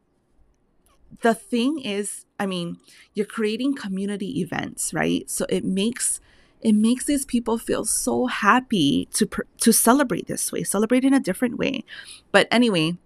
the 1.20 1.32
thing 1.32 1.78
is, 1.78 2.26
I 2.40 2.46
mean, 2.46 2.78
you're 3.14 3.24
creating 3.24 3.76
community 3.76 4.40
events, 4.40 4.92
right? 4.92 5.30
So 5.30 5.46
it 5.48 5.64
makes 5.64 6.20
it 6.60 6.74
makes 6.74 7.04
these 7.04 7.24
people 7.24 7.56
feel 7.56 7.84
so 7.84 8.26
happy 8.26 9.08
to 9.12 9.28
to 9.58 9.72
celebrate 9.72 10.26
this 10.26 10.50
way, 10.50 10.64
celebrate 10.64 11.04
in 11.04 11.14
a 11.14 11.20
different 11.20 11.56
way. 11.56 11.84
But 12.32 12.48
anyway, 12.50 12.96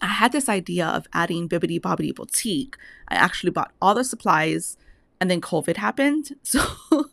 I 0.00 0.06
had 0.06 0.32
this 0.32 0.48
idea 0.48 0.86
of 0.86 1.06
adding 1.12 1.48
Bibbidi 1.48 1.80
Bobbidi 1.80 2.14
Boutique. 2.14 2.76
I 3.08 3.14
actually 3.16 3.50
bought 3.50 3.72
all 3.80 3.94
the 3.94 4.04
supplies 4.04 4.76
and 5.20 5.30
then 5.30 5.40
COVID 5.40 5.76
happened. 5.76 6.36
So 6.44 7.06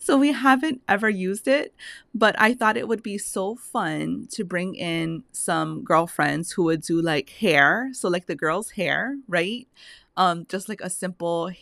so 0.00 0.18
we 0.18 0.32
haven't 0.32 0.82
ever 0.88 1.08
used 1.08 1.46
it, 1.46 1.74
but 2.14 2.34
I 2.40 2.54
thought 2.54 2.76
it 2.76 2.88
would 2.88 3.02
be 3.02 3.18
so 3.18 3.54
fun 3.54 4.26
to 4.32 4.44
bring 4.44 4.74
in 4.74 5.24
some 5.32 5.84
girlfriends 5.84 6.52
who 6.52 6.64
would 6.64 6.82
do 6.82 7.00
like 7.00 7.30
hair, 7.30 7.90
so 7.92 8.08
like 8.08 8.26
the 8.26 8.34
girls' 8.34 8.70
hair, 8.70 9.16
right? 9.28 9.68
Um, 10.16 10.46
just 10.48 10.68
like 10.68 10.80
a 10.80 10.90
simple 10.90 11.52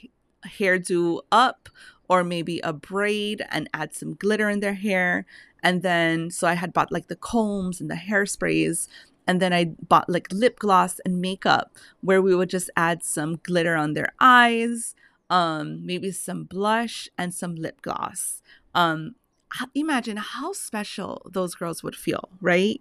hairdo 0.47 1.21
up 1.31 1.69
or 2.09 2.25
maybe 2.25 2.61
a 2.61 2.73
braid 2.73 3.45
and 3.51 3.69
add 3.75 3.95
some 3.95 4.15
glitter 4.15 4.49
in 4.49 4.61
their 4.61 4.75
hair. 4.75 5.27
And 5.63 5.83
then, 5.83 6.31
so 6.31 6.49
I 6.49 6.55
had 6.55 6.73
bought 6.73 6.93
like 6.93 7.09
the 7.09 7.17
combs 7.17 7.81
and 7.81 7.91
the 7.91 7.97
hairsprays. 7.97 8.89
And 9.29 9.41
then 9.41 9.53
I 9.53 9.67
bought 9.89 10.09
like 10.09 10.27
lip 10.33 10.59
gloss 10.59 10.99
and 11.01 11.21
makeup 11.21 11.71
where 12.01 12.21
we 12.21 12.35
would 12.35 12.51
just 12.51 12.71
add 12.77 13.05
some 13.05 13.39
glitter 13.45 13.77
on 13.77 13.93
their 13.95 14.13
eyes 14.19 14.97
um, 15.31 15.85
maybe 15.85 16.11
some 16.11 16.45
blush 16.45 17.09
and 17.19 17.35
some 17.35 17.55
lip 17.55 17.83
gloss. 17.83 18.43
Um, 18.75 19.15
imagine 19.75 20.19
how 20.19 20.53
special 20.53 21.23
those 21.31 21.55
girls 21.55 21.83
would 21.83 21.97
feel, 21.97 22.29
right? 22.41 22.81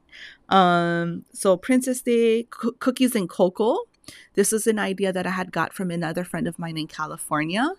Um, 0.50 1.26
so 1.34 1.58
Princess 1.58 2.02
Day 2.02 2.44
c- 2.44 2.72
cookies 2.80 3.16
and 3.16 3.30
cocoa. 3.30 3.80
This 4.36 4.54
is 4.54 4.68
an 4.68 4.80
idea 4.80 5.12
that 5.12 5.28
I 5.28 5.32
had 5.32 5.52
got 5.52 5.74
from 5.74 5.92
another 5.92 6.24
friend 6.24 6.48
of 6.48 6.58
mine 6.60 6.78
in 6.78 6.88
California, 6.88 7.72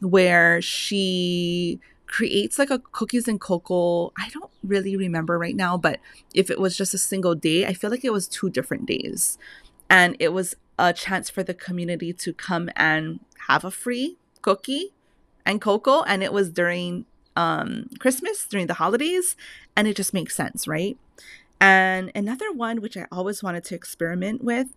where 0.00 0.60
she 0.62 1.80
creates 2.08 2.58
like 2.58 2.70
a 2.70 2.78
cookies 2.78 3.28
and 3.28 3.40
cocoa. 3.40 4.12
I 4.18 4.28
don't 4.30 4.50
really 4.64 4.96
remember 4.96 5.38
right 5.38 5.54
now, 5.54 5.76
but 5.76 6.00
if 6.34 6.50
it 6.50 6.58
was 6.58 6.76
just 6.76 6.94
a 6.94 6.98
single 6.98 7.34
day, 7.34 7.66
I 7.66 7.74
feel 7.74 7.90
like 7.90 8.04
it 8.04 8.12
was 8.12 8.26
two 8.26 8.50
different 8.50 8.86
days. 8.86 9.38
And 9.88 10.16
it 10.18 10.32
was 10.32 10.56
a 10.78 10.92
chance 10.92 11.30
for 11.30 11.42
the 11.42 11.54
community 11.54 12.12
to 12.12 12.32
come 12.32 12.70
and 12.76 13.20
have 13.46 13.64
a 13.64 13.70
free 13.70 14.16
cookie 14.42 14.92
and 15.44 15.60
cocoa. 15.60 16.02
And 16.02 16.22
it 16.22 16.32
was 16.32 16.50
during 16.50 17.04
um, 17.36 17.88
Christmas, 17.98 18.46
during 18.46 18.66
the 18.66 18.74
holidays. 18.74 19.36
And 19.76 19.86
it 19.86 19.96
just 19.96 20.14
makes 20.14 20.34
sense, 20.34 20.66
right? 20.66 20.98
And 21.60 22.10
another 22.14 22.52
one, 22.52 22.80
which 22.80 22.96
I 22.96 23.06
always 23.12 23.42
wanted 23.42 23.64
to 23.64 23.74
experiment 23.74 24.42
with, 24.42 24.68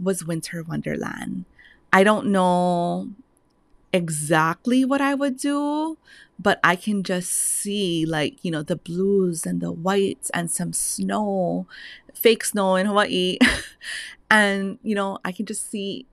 was 0.00 0.24
Winter 0.24 0.62
Wonderland. 0.62 1.44
I 1.92 2.04
don't 2.04 2.26
know 2.26 3.08
exactly 3.92 4.84
what 4.84 5.00
I 5.00 5.14
would 5.14 5.36
do, 5.36 5.98
but 6.38 6.60
I 6.62 6.76
can 6.76 7.02
just 7.02 7.30
see 7.30 8.06
like, 8.06 8.38
you 8.42 8.50
know, 8.50 8.62
the 8.62 8.76
blues 8.76 9.46
and 9.46 9.60
the 9.60 9.72
whites 9.72 10.30
and 10.30 10.50
some 10.50 10.72
snow, 10.72 11.66
fake 12.14 12.44
snow 12.44 12.76
in 12.76 12.86
Hawaii. 12.86 13.38
and, 14.30 14.78
you 14.82 14.94
know, 14.94 15.18
I 15.24 15.32
can 15.32 15.46
just 15.46 15.70
see 15.70 16.06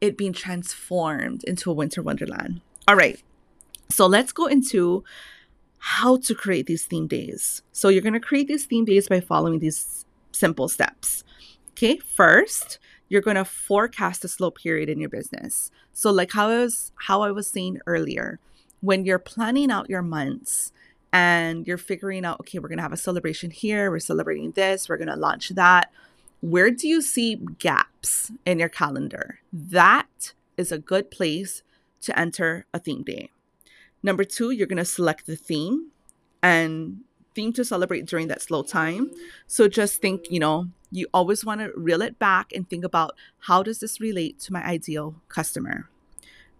it 0.00 0.16
being 0.16 0.32
transformed 0.32 1.44
into 1.44 1.70
a 1.70 1.74
winter 1.74 2.02
wonderland. 2.02 2.60
All 2.86 2.96
right. 2.96 3.22
So 3.90 4.06
let's 4.06 4.32
go 4.32 4.46
into 4.46 5.04
how 5.78 6.16
to 6.18 6.34
create 6.34 6.66
these 6.66 6.84
theme 6.84 7.06
days. 7.06 7.62
So 7.72 7.88
you're 7.88 8.02
going 8.02 8.12
to 8.14 8.20
create 8.20 8.48
these 8.48 8.66
theme 8.66 8.84
days 8.84 9.08
by 9.08 9.20
following 9.20 9.60
these 9.60 10.04
simple 10.32 10.68
steps. 10.68 11.24
Okay, 11.72 11.98
first, 11.98 12.78
you're 13.08 13.22
going 13.22 13.36
to 13.36 13.44
forecast 13.44 14.24
a 14.24 14.28
slow 14.28 14.50
period 14.50 14.88
in 14.88 15.00
your 15.00 15.08
business. 15.08 15.70
So 15.92 16.10
like 16.10 16.32
how 16.32 16.48
I 16.48 16.58
was 16.58 16.92
how 17.06 17.22
I 17.22 17.30
was 17.30 17.48
saying 17.48 17.80
earlier, 17.86 18.38
when 18.80 19.04
you're 19.04 19.18
planning 19.18 19.70
out 19.70 19.90
your 19.90 20.02
months 20.02 20.72
and 21.12 21.66
you're 21.66 21.78
figuring 21.78 22.24
out 22.24 22.40
okay, 22.40 22.58
we're 22.58 22.68
going 22.68 22.78
to 22.78 22.82
have 22.82 22.92
a 22.92 22.96
celebration 22.96 23.50
here, 23.50 23.90
we're 23.90 23.98
celebrating 23.98 24.52
this, 24.52 24.88
we're 24.88 24.98
going 24.98 25.08
to 25.08 25.16
launch 25.16 25.50
that, 25.50 25.90
where 26.40 26.70
do 26.70 26.86
you 26.86 27.02
see 27.02 27.36
gaps 27.58 28.30
in 28.44 28.58
your 28.58 28.68
calendar? 28.68 29.40
That 29.52 30.34
is 30.56 30.70
a 30.70 30.78
good 30.78 31.10
place 31.10 31.62
to 32.02 32.18
enter 32.18 32.66
a 32.72 32.78
theme 32.78 33.02
day. 33.02 33.30
Number 34.02 34.24
two, 34.24 34.50
you're 34.50 34.66
going 34.66 34.76
to 34.76 34.84
select 34.84 35.26
the 35.26 35.36
theme 35.36 35.90
and 36.42 37.00
theme 37.38 37.52
to 37.52 37.64
celebrate 37.64 38.04
during 38.04 38.26
that 38.26 38.42
slow 38.42 38.64
time. 38.64 39.12
So 39.46 39.68
just 39.68 40.00
think, 40.00 40.28
you 40.28 40.40
know, 40.40 40.66
you 40.90 41.06
always 41.14 41.44
want 41.44 41.60
to 41.60 41.70
reel 41.76 42.02
it 42.02 42.18
back 42.18 42.52
and 42.52 42.68
think 42.68 42.84
about 42.84 43.14
how 43.46 43.62
does 43.62 43.78
this 43.78 44.00
relate 44.00 44.40
to 44.40 44.52
my 44.52 44.64
ideal 44.64 45.14
customer? 45.28 45.88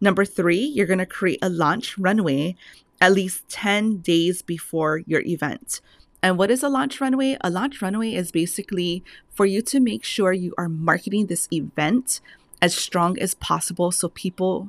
Number 0.00 0.24
three, 0.24 0.60
you're 0.60 0.86
going 0.86 1.00
to 1.00 1.06
create 1.06 1.40
a 1.42 1.48
launch 1.48 1.98
runway 1.98 2.54
at 3.00 3.10
least 3.10 3.48
10 3.48 3.96
days 3.96 4.40
before 4.40 5.02
your 5.04 5.22
event. 5.22 5.80
And 6.22 6.38
what 6.38 6.48
is 6.48 6.62
a 6.62 6.68
launch 6.68 7.00
runway? 7.00 7.36
A 7.40 7.50
launch 7.50 7.82
runway 7.82 8.14
is 8.14 8.30
basically 8.30 9.02
for 9.34 9.46
you 9.46 9.62
to 9.62 9.80
make 9.80 10.04
sure 10.04 10.32
you 10.32 10.54
are 10.56 10.68
marketing 10.68 11.26
this 11.26 11.48
event 11.50 12.20
as 12.62 12.72
strong 12.72 13.18
as 13.18 13.34
possible 13.34 13.90
so 13.90 14.08
people 14.08 14.68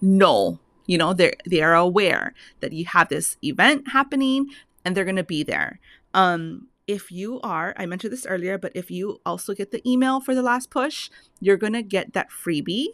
know 0.00 0.58
you 0.86 0.96
know 0.96 1.12
they're 1.12 1.34
they 1.44 1.60
are 1.62 1.74
aware 1.74 2.32
that 2.60 2.72
you 2.72 2.84
have 2.84 3.08
this 3.08 3.36
event 3.42 3.88
happening 3.88 4.46
and 4.86 4.96
they're 4.96 5.04
going 5.04 5.16
to 5.16 5.24
be 5.24 5.42
there. 5.42 5.80
Um 6.14 6.68
if 6.86 7.10
you 7.10 7.40
are 7.40 7.74
i 7.76 7.84
mentioned 7.84 8.12
this 8.12 8.26
earlier 8.26 8.56
but 8.56 8.70
if 8.76 8.92
you 8.92 9.20
also 9.26 9.52
get 9.52 9.72
the 9.72 9.82
email 9.84 10.20
for 10.20 10.36
the 10.36 10.42
last 10.50 10.70
push 10.70 11.10
you're 11.40 11.56
going 11.56 11.72
to 11.72 11.82
get 11.82 12.12
that 12.12 12.28
freebie. 12.30 12.86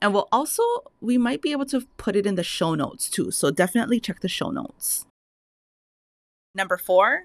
And 0.00 0.14
we'll 0.14 0.28
also 0.30 0.62
we 1.00 1.18
might 1.18 1.42
be 1.42 1.50
able 1.50 1.66
to 1.66 1.80
put 1.96 2.14
it 2.14 2.26
in 2.26 2.36
the 2.36 2.44
show 2.44 2.76
notes 2.76 3.10
too 3.10 3.32
so 3.32 3.50
definitely 3.50 3.98
check 3.98 4.20
the 4.20 4.28
show 4.28 4.50
notes. 4.50 5.04
Number 6.54 6.76
4 6.76 7.22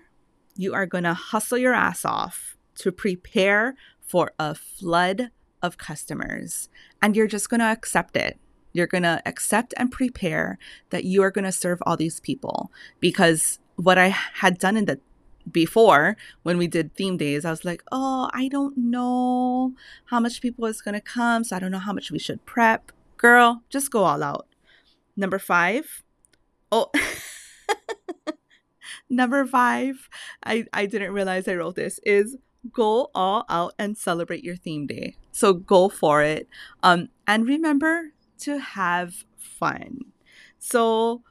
you 0.58 0.74
are 0.74 0.88
going 0.88 1.04
to 1.04 1.14
hustle 1.14 1.60
your 1.60 1.76
ass 1.76 2.04
off 2.04 2.58
to 2.76 2.92
prepare 2.92 3.76
for 4.02 4.32
a 4.40 4.56
flood 4.56 5.32
of 5.62 5.78
customers. 5.78 6.70
And 7.02 7.16
you're 7.16 7.28
just 7.28 7.50
going 7.50 7.60
to 7.60 7.66
accept 7.66 8.16
it. 8.16 8.38
You're 8.72 8.88
going 8.88 9.04
to 9.04 9.22
accept 9.26 9.74
and 9.78 9.92
prepare 9.92 10.58
that 10.90 11.06
you 11.06 11.24
are 11.24 11.32
going 11.32 11.46
to 11.46 11.52
serve 11.52 11.82
all 11.86 11.98
these 11.98 12.20
people 12.20 12.72
because 13.00 13.60
what 13.76 13.98
I 13.98 14.08
had 14.08 14.58
done 14.58 14.78
in 14.78 14.86
the 14.86 15.00
before 15.52 16.18
when 16.44 16.58
we 16.58 16.68
did 16.68 16.96
theme 16.96 17.18
days, 17.18 17.46
I 17.46 17.52
was 17.52 17.66
like, 17.66 17.84
oh, 17.92 18.30
I 18.34 18.48
don't 18.48 18.76
know 18.78 19.74
how 20.06 20.20
much 20.20 20.42
people 20.42 20.66
is 20.66 20.82
going 20.82 20.96
to 20.96 21.02
come. 21.02 21.44
So 21.44 21.56
I 21.56 21.60
don't 21.60 21.72
know 21.72 21.80
how 21.80 21.94
much 21.94 22.12
we 22.12 22.20
should 22.20 22.46
prep. 22.46 22.92
Girl, 23.18 23.62
just 23.70 23.92
go 23.92 24.04
all 24.04 24.24
out. 24.24 24.48
Number 25.16 25.40
five. 25.40 26.04
Oh, 26.72 26.92
number 29.10 29.46
five. 29.46 30.10
I, 30.44 30.66
I 30.74 30.86
didn't 30.86 31.14
realize 31.14 31.48
I 31.48 31.56
wrote 31.56 31.76
this 31.76 32.00
is 32.04 32.38
go 32.72 33.12
all 33.14 33.46
out 33.48 33.74
and 33.78 33.98
celebrate 33.98 34.44
your 34.44 34.56
theme 34.56 34.88
day. 34.88 35.16
So 35.32 35.54
go 35.54 35.90
for 35.90 36.24
it. 36.24 36.48
Um, 36.82 37.10
and 37.28 37.48
remember, 37.48 38.14
to 38.40 38.60
have 38.60 39.24
fun. 39.38 40.00
So, 40.60 41.22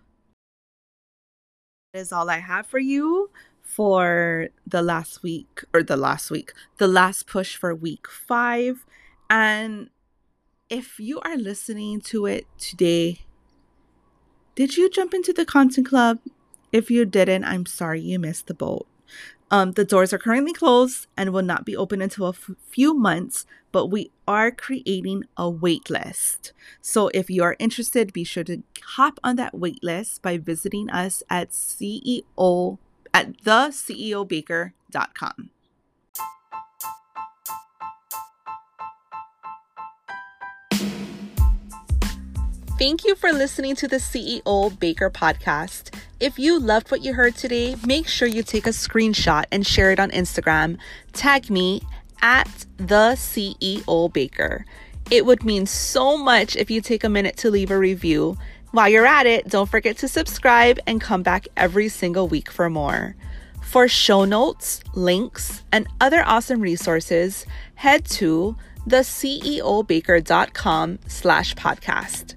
is 1.94 2.12
all 2.12 2.28
I 2.28 2.38
have 2.38 2.66
for 2.66 2.80
you 2.80 3.30
for 3.62 4.48
the 4.66 4.82
last 4.82 5.22
week 5.22 5.62
or 5.72 5.82
the 5.82 5.96
last 5.96 6.30
week, 6.30 6.52
the 6.78 6.88
last 6.88 7.26
push 7.26 7.56
for 7.56 7.74
week 7.74 8.08
five. 8.08 8.84
And 9.30 9.90
if 10.68 10.98
you 10.98 11.20
are 11.20 11.36
listening 11.36 12.00
to 12.02 12.26
it 12.26 12.46
today, 12.58 13.20
did 14.54 14.76
you 14.76 14.90
jump 14.90 15.14
into 15.14 15.32
the 15.32 15.46
content 15.46 15.86
club? 15.88 16.18
If 16.72 16.90
you 16.90 17.04
didn't, 17.04 17.44
I'm 17.44 17.66
sorry 17.66 18.00
you 18.00 18.18
missed 18.18 18.48
the 18.48 18.54
boat. 18.54 18.86
Um, 19.50 19.72
the 19.72 19.84
doors 19.84 20.12
are 20.12 20.18
currently 20.18 20.52
closed 20.52 21.06
and 21.16 21.32
will 21.32 21.42
not 21.42 21.64
be 21.64 21.76
open 21.76 22.02
until 22.02 22.26
a 22.26 22.30
f- 22.30 22.50
few 22.68 22.94
months, 22.94 23.46
but 23.72 23.86
we 23.86 24.10
are 24.26 24.50
creating 24.50 25.24
a 25.36 25.48
wait 25.48 25.90
list. 25.90 26.52
So 26.80 27.08
if 27.14 27.30
you 27.30 27.42
are 27.42 27.56
interested, 27.58 28.12
be 28.12 28.24
sure 28.24 28.44
to 28.44 28.62
hop 28.82 29.20
on 29.22 29.36
that 29.36 29.58
wait 29.58 29.82
list 29.82 30.22
by 30.22 30.38
visiting 30.38 30.90
us 30.90 31.22
at 31.28 31.50
CEO 31.50 32.78
at 33.12 33.42
theceobaker.com. 33.42 35.50
Thank 42.76 43.04
you 43.04 43.14
for 43.14 43.32
listening 43.32 43.76
to 43.76 43.86
the 43.86 43.98
CEO 43.98 44.76
Baker 44.80 45.08
podcast. 45.08 45.94
If 46.18 46.40
you 46.40 46.58
loved 46.58 46.90
what 46.90 47.04
you 47.04 47.14
heard 47.14 47.36
today, 47.36 47.76
make 47.86 48.08
sure 48.08 48.26
you 48.26 48.42
take 48.42 48.66
a 48.66 48.70
screenshot 48.70 49.44
and 49.52 49.64
share 49.64 49.92
it 49.92 50.00
on 50.00 50.10
Instagram. 50.10 50.78
Tag 51.12 51.50
me 51.50 51.82
at 52.20 52.66
the 52.76 53.14
CEO 53.14 54.12
Baker. 54.12 54.66
It 55.08 55.24
would 55.24 55.44
mean 55.44 55.66
so 55.66 56.18
much 56.18 56.56
if 56.56 56.68
you 56.68 56.80
take 56.80 57.04
a 57.04 57.08
minute 57.08 57.36
to 57.38 57.48
leave 57.48 57.70
a 57.70 57.78
review. 57.78 58.36
While 58.72 58.88
you're 58.88 59.06
at 59.06 59.26
it, 59.26 59.48
don't 59.48 59.70
forget 59.70 59.96
to 59.98 60.08
subscribe 60.08 60.80
and 60.84 61.00
come 61.00 61.22
back 61.22 61.46
every 61.56 61.88
single 61.88 62.26
week 62.26 62.50
for 62.50 62.68
more. 62.68 63.14
For 63.62 63.86
show 63.86 64.24
notes, 64.24 64.82
links, 64.94 65.62
and 65.70 65.86
other 66.00 66.24
awesome 66.26 66.60
resources, 66.60 67.46
head 67.76 68.04
to 68.06 68.56
theceobaker.com 68.88 70.98
slash 71.06 71.54
podcast. 71.54 72.34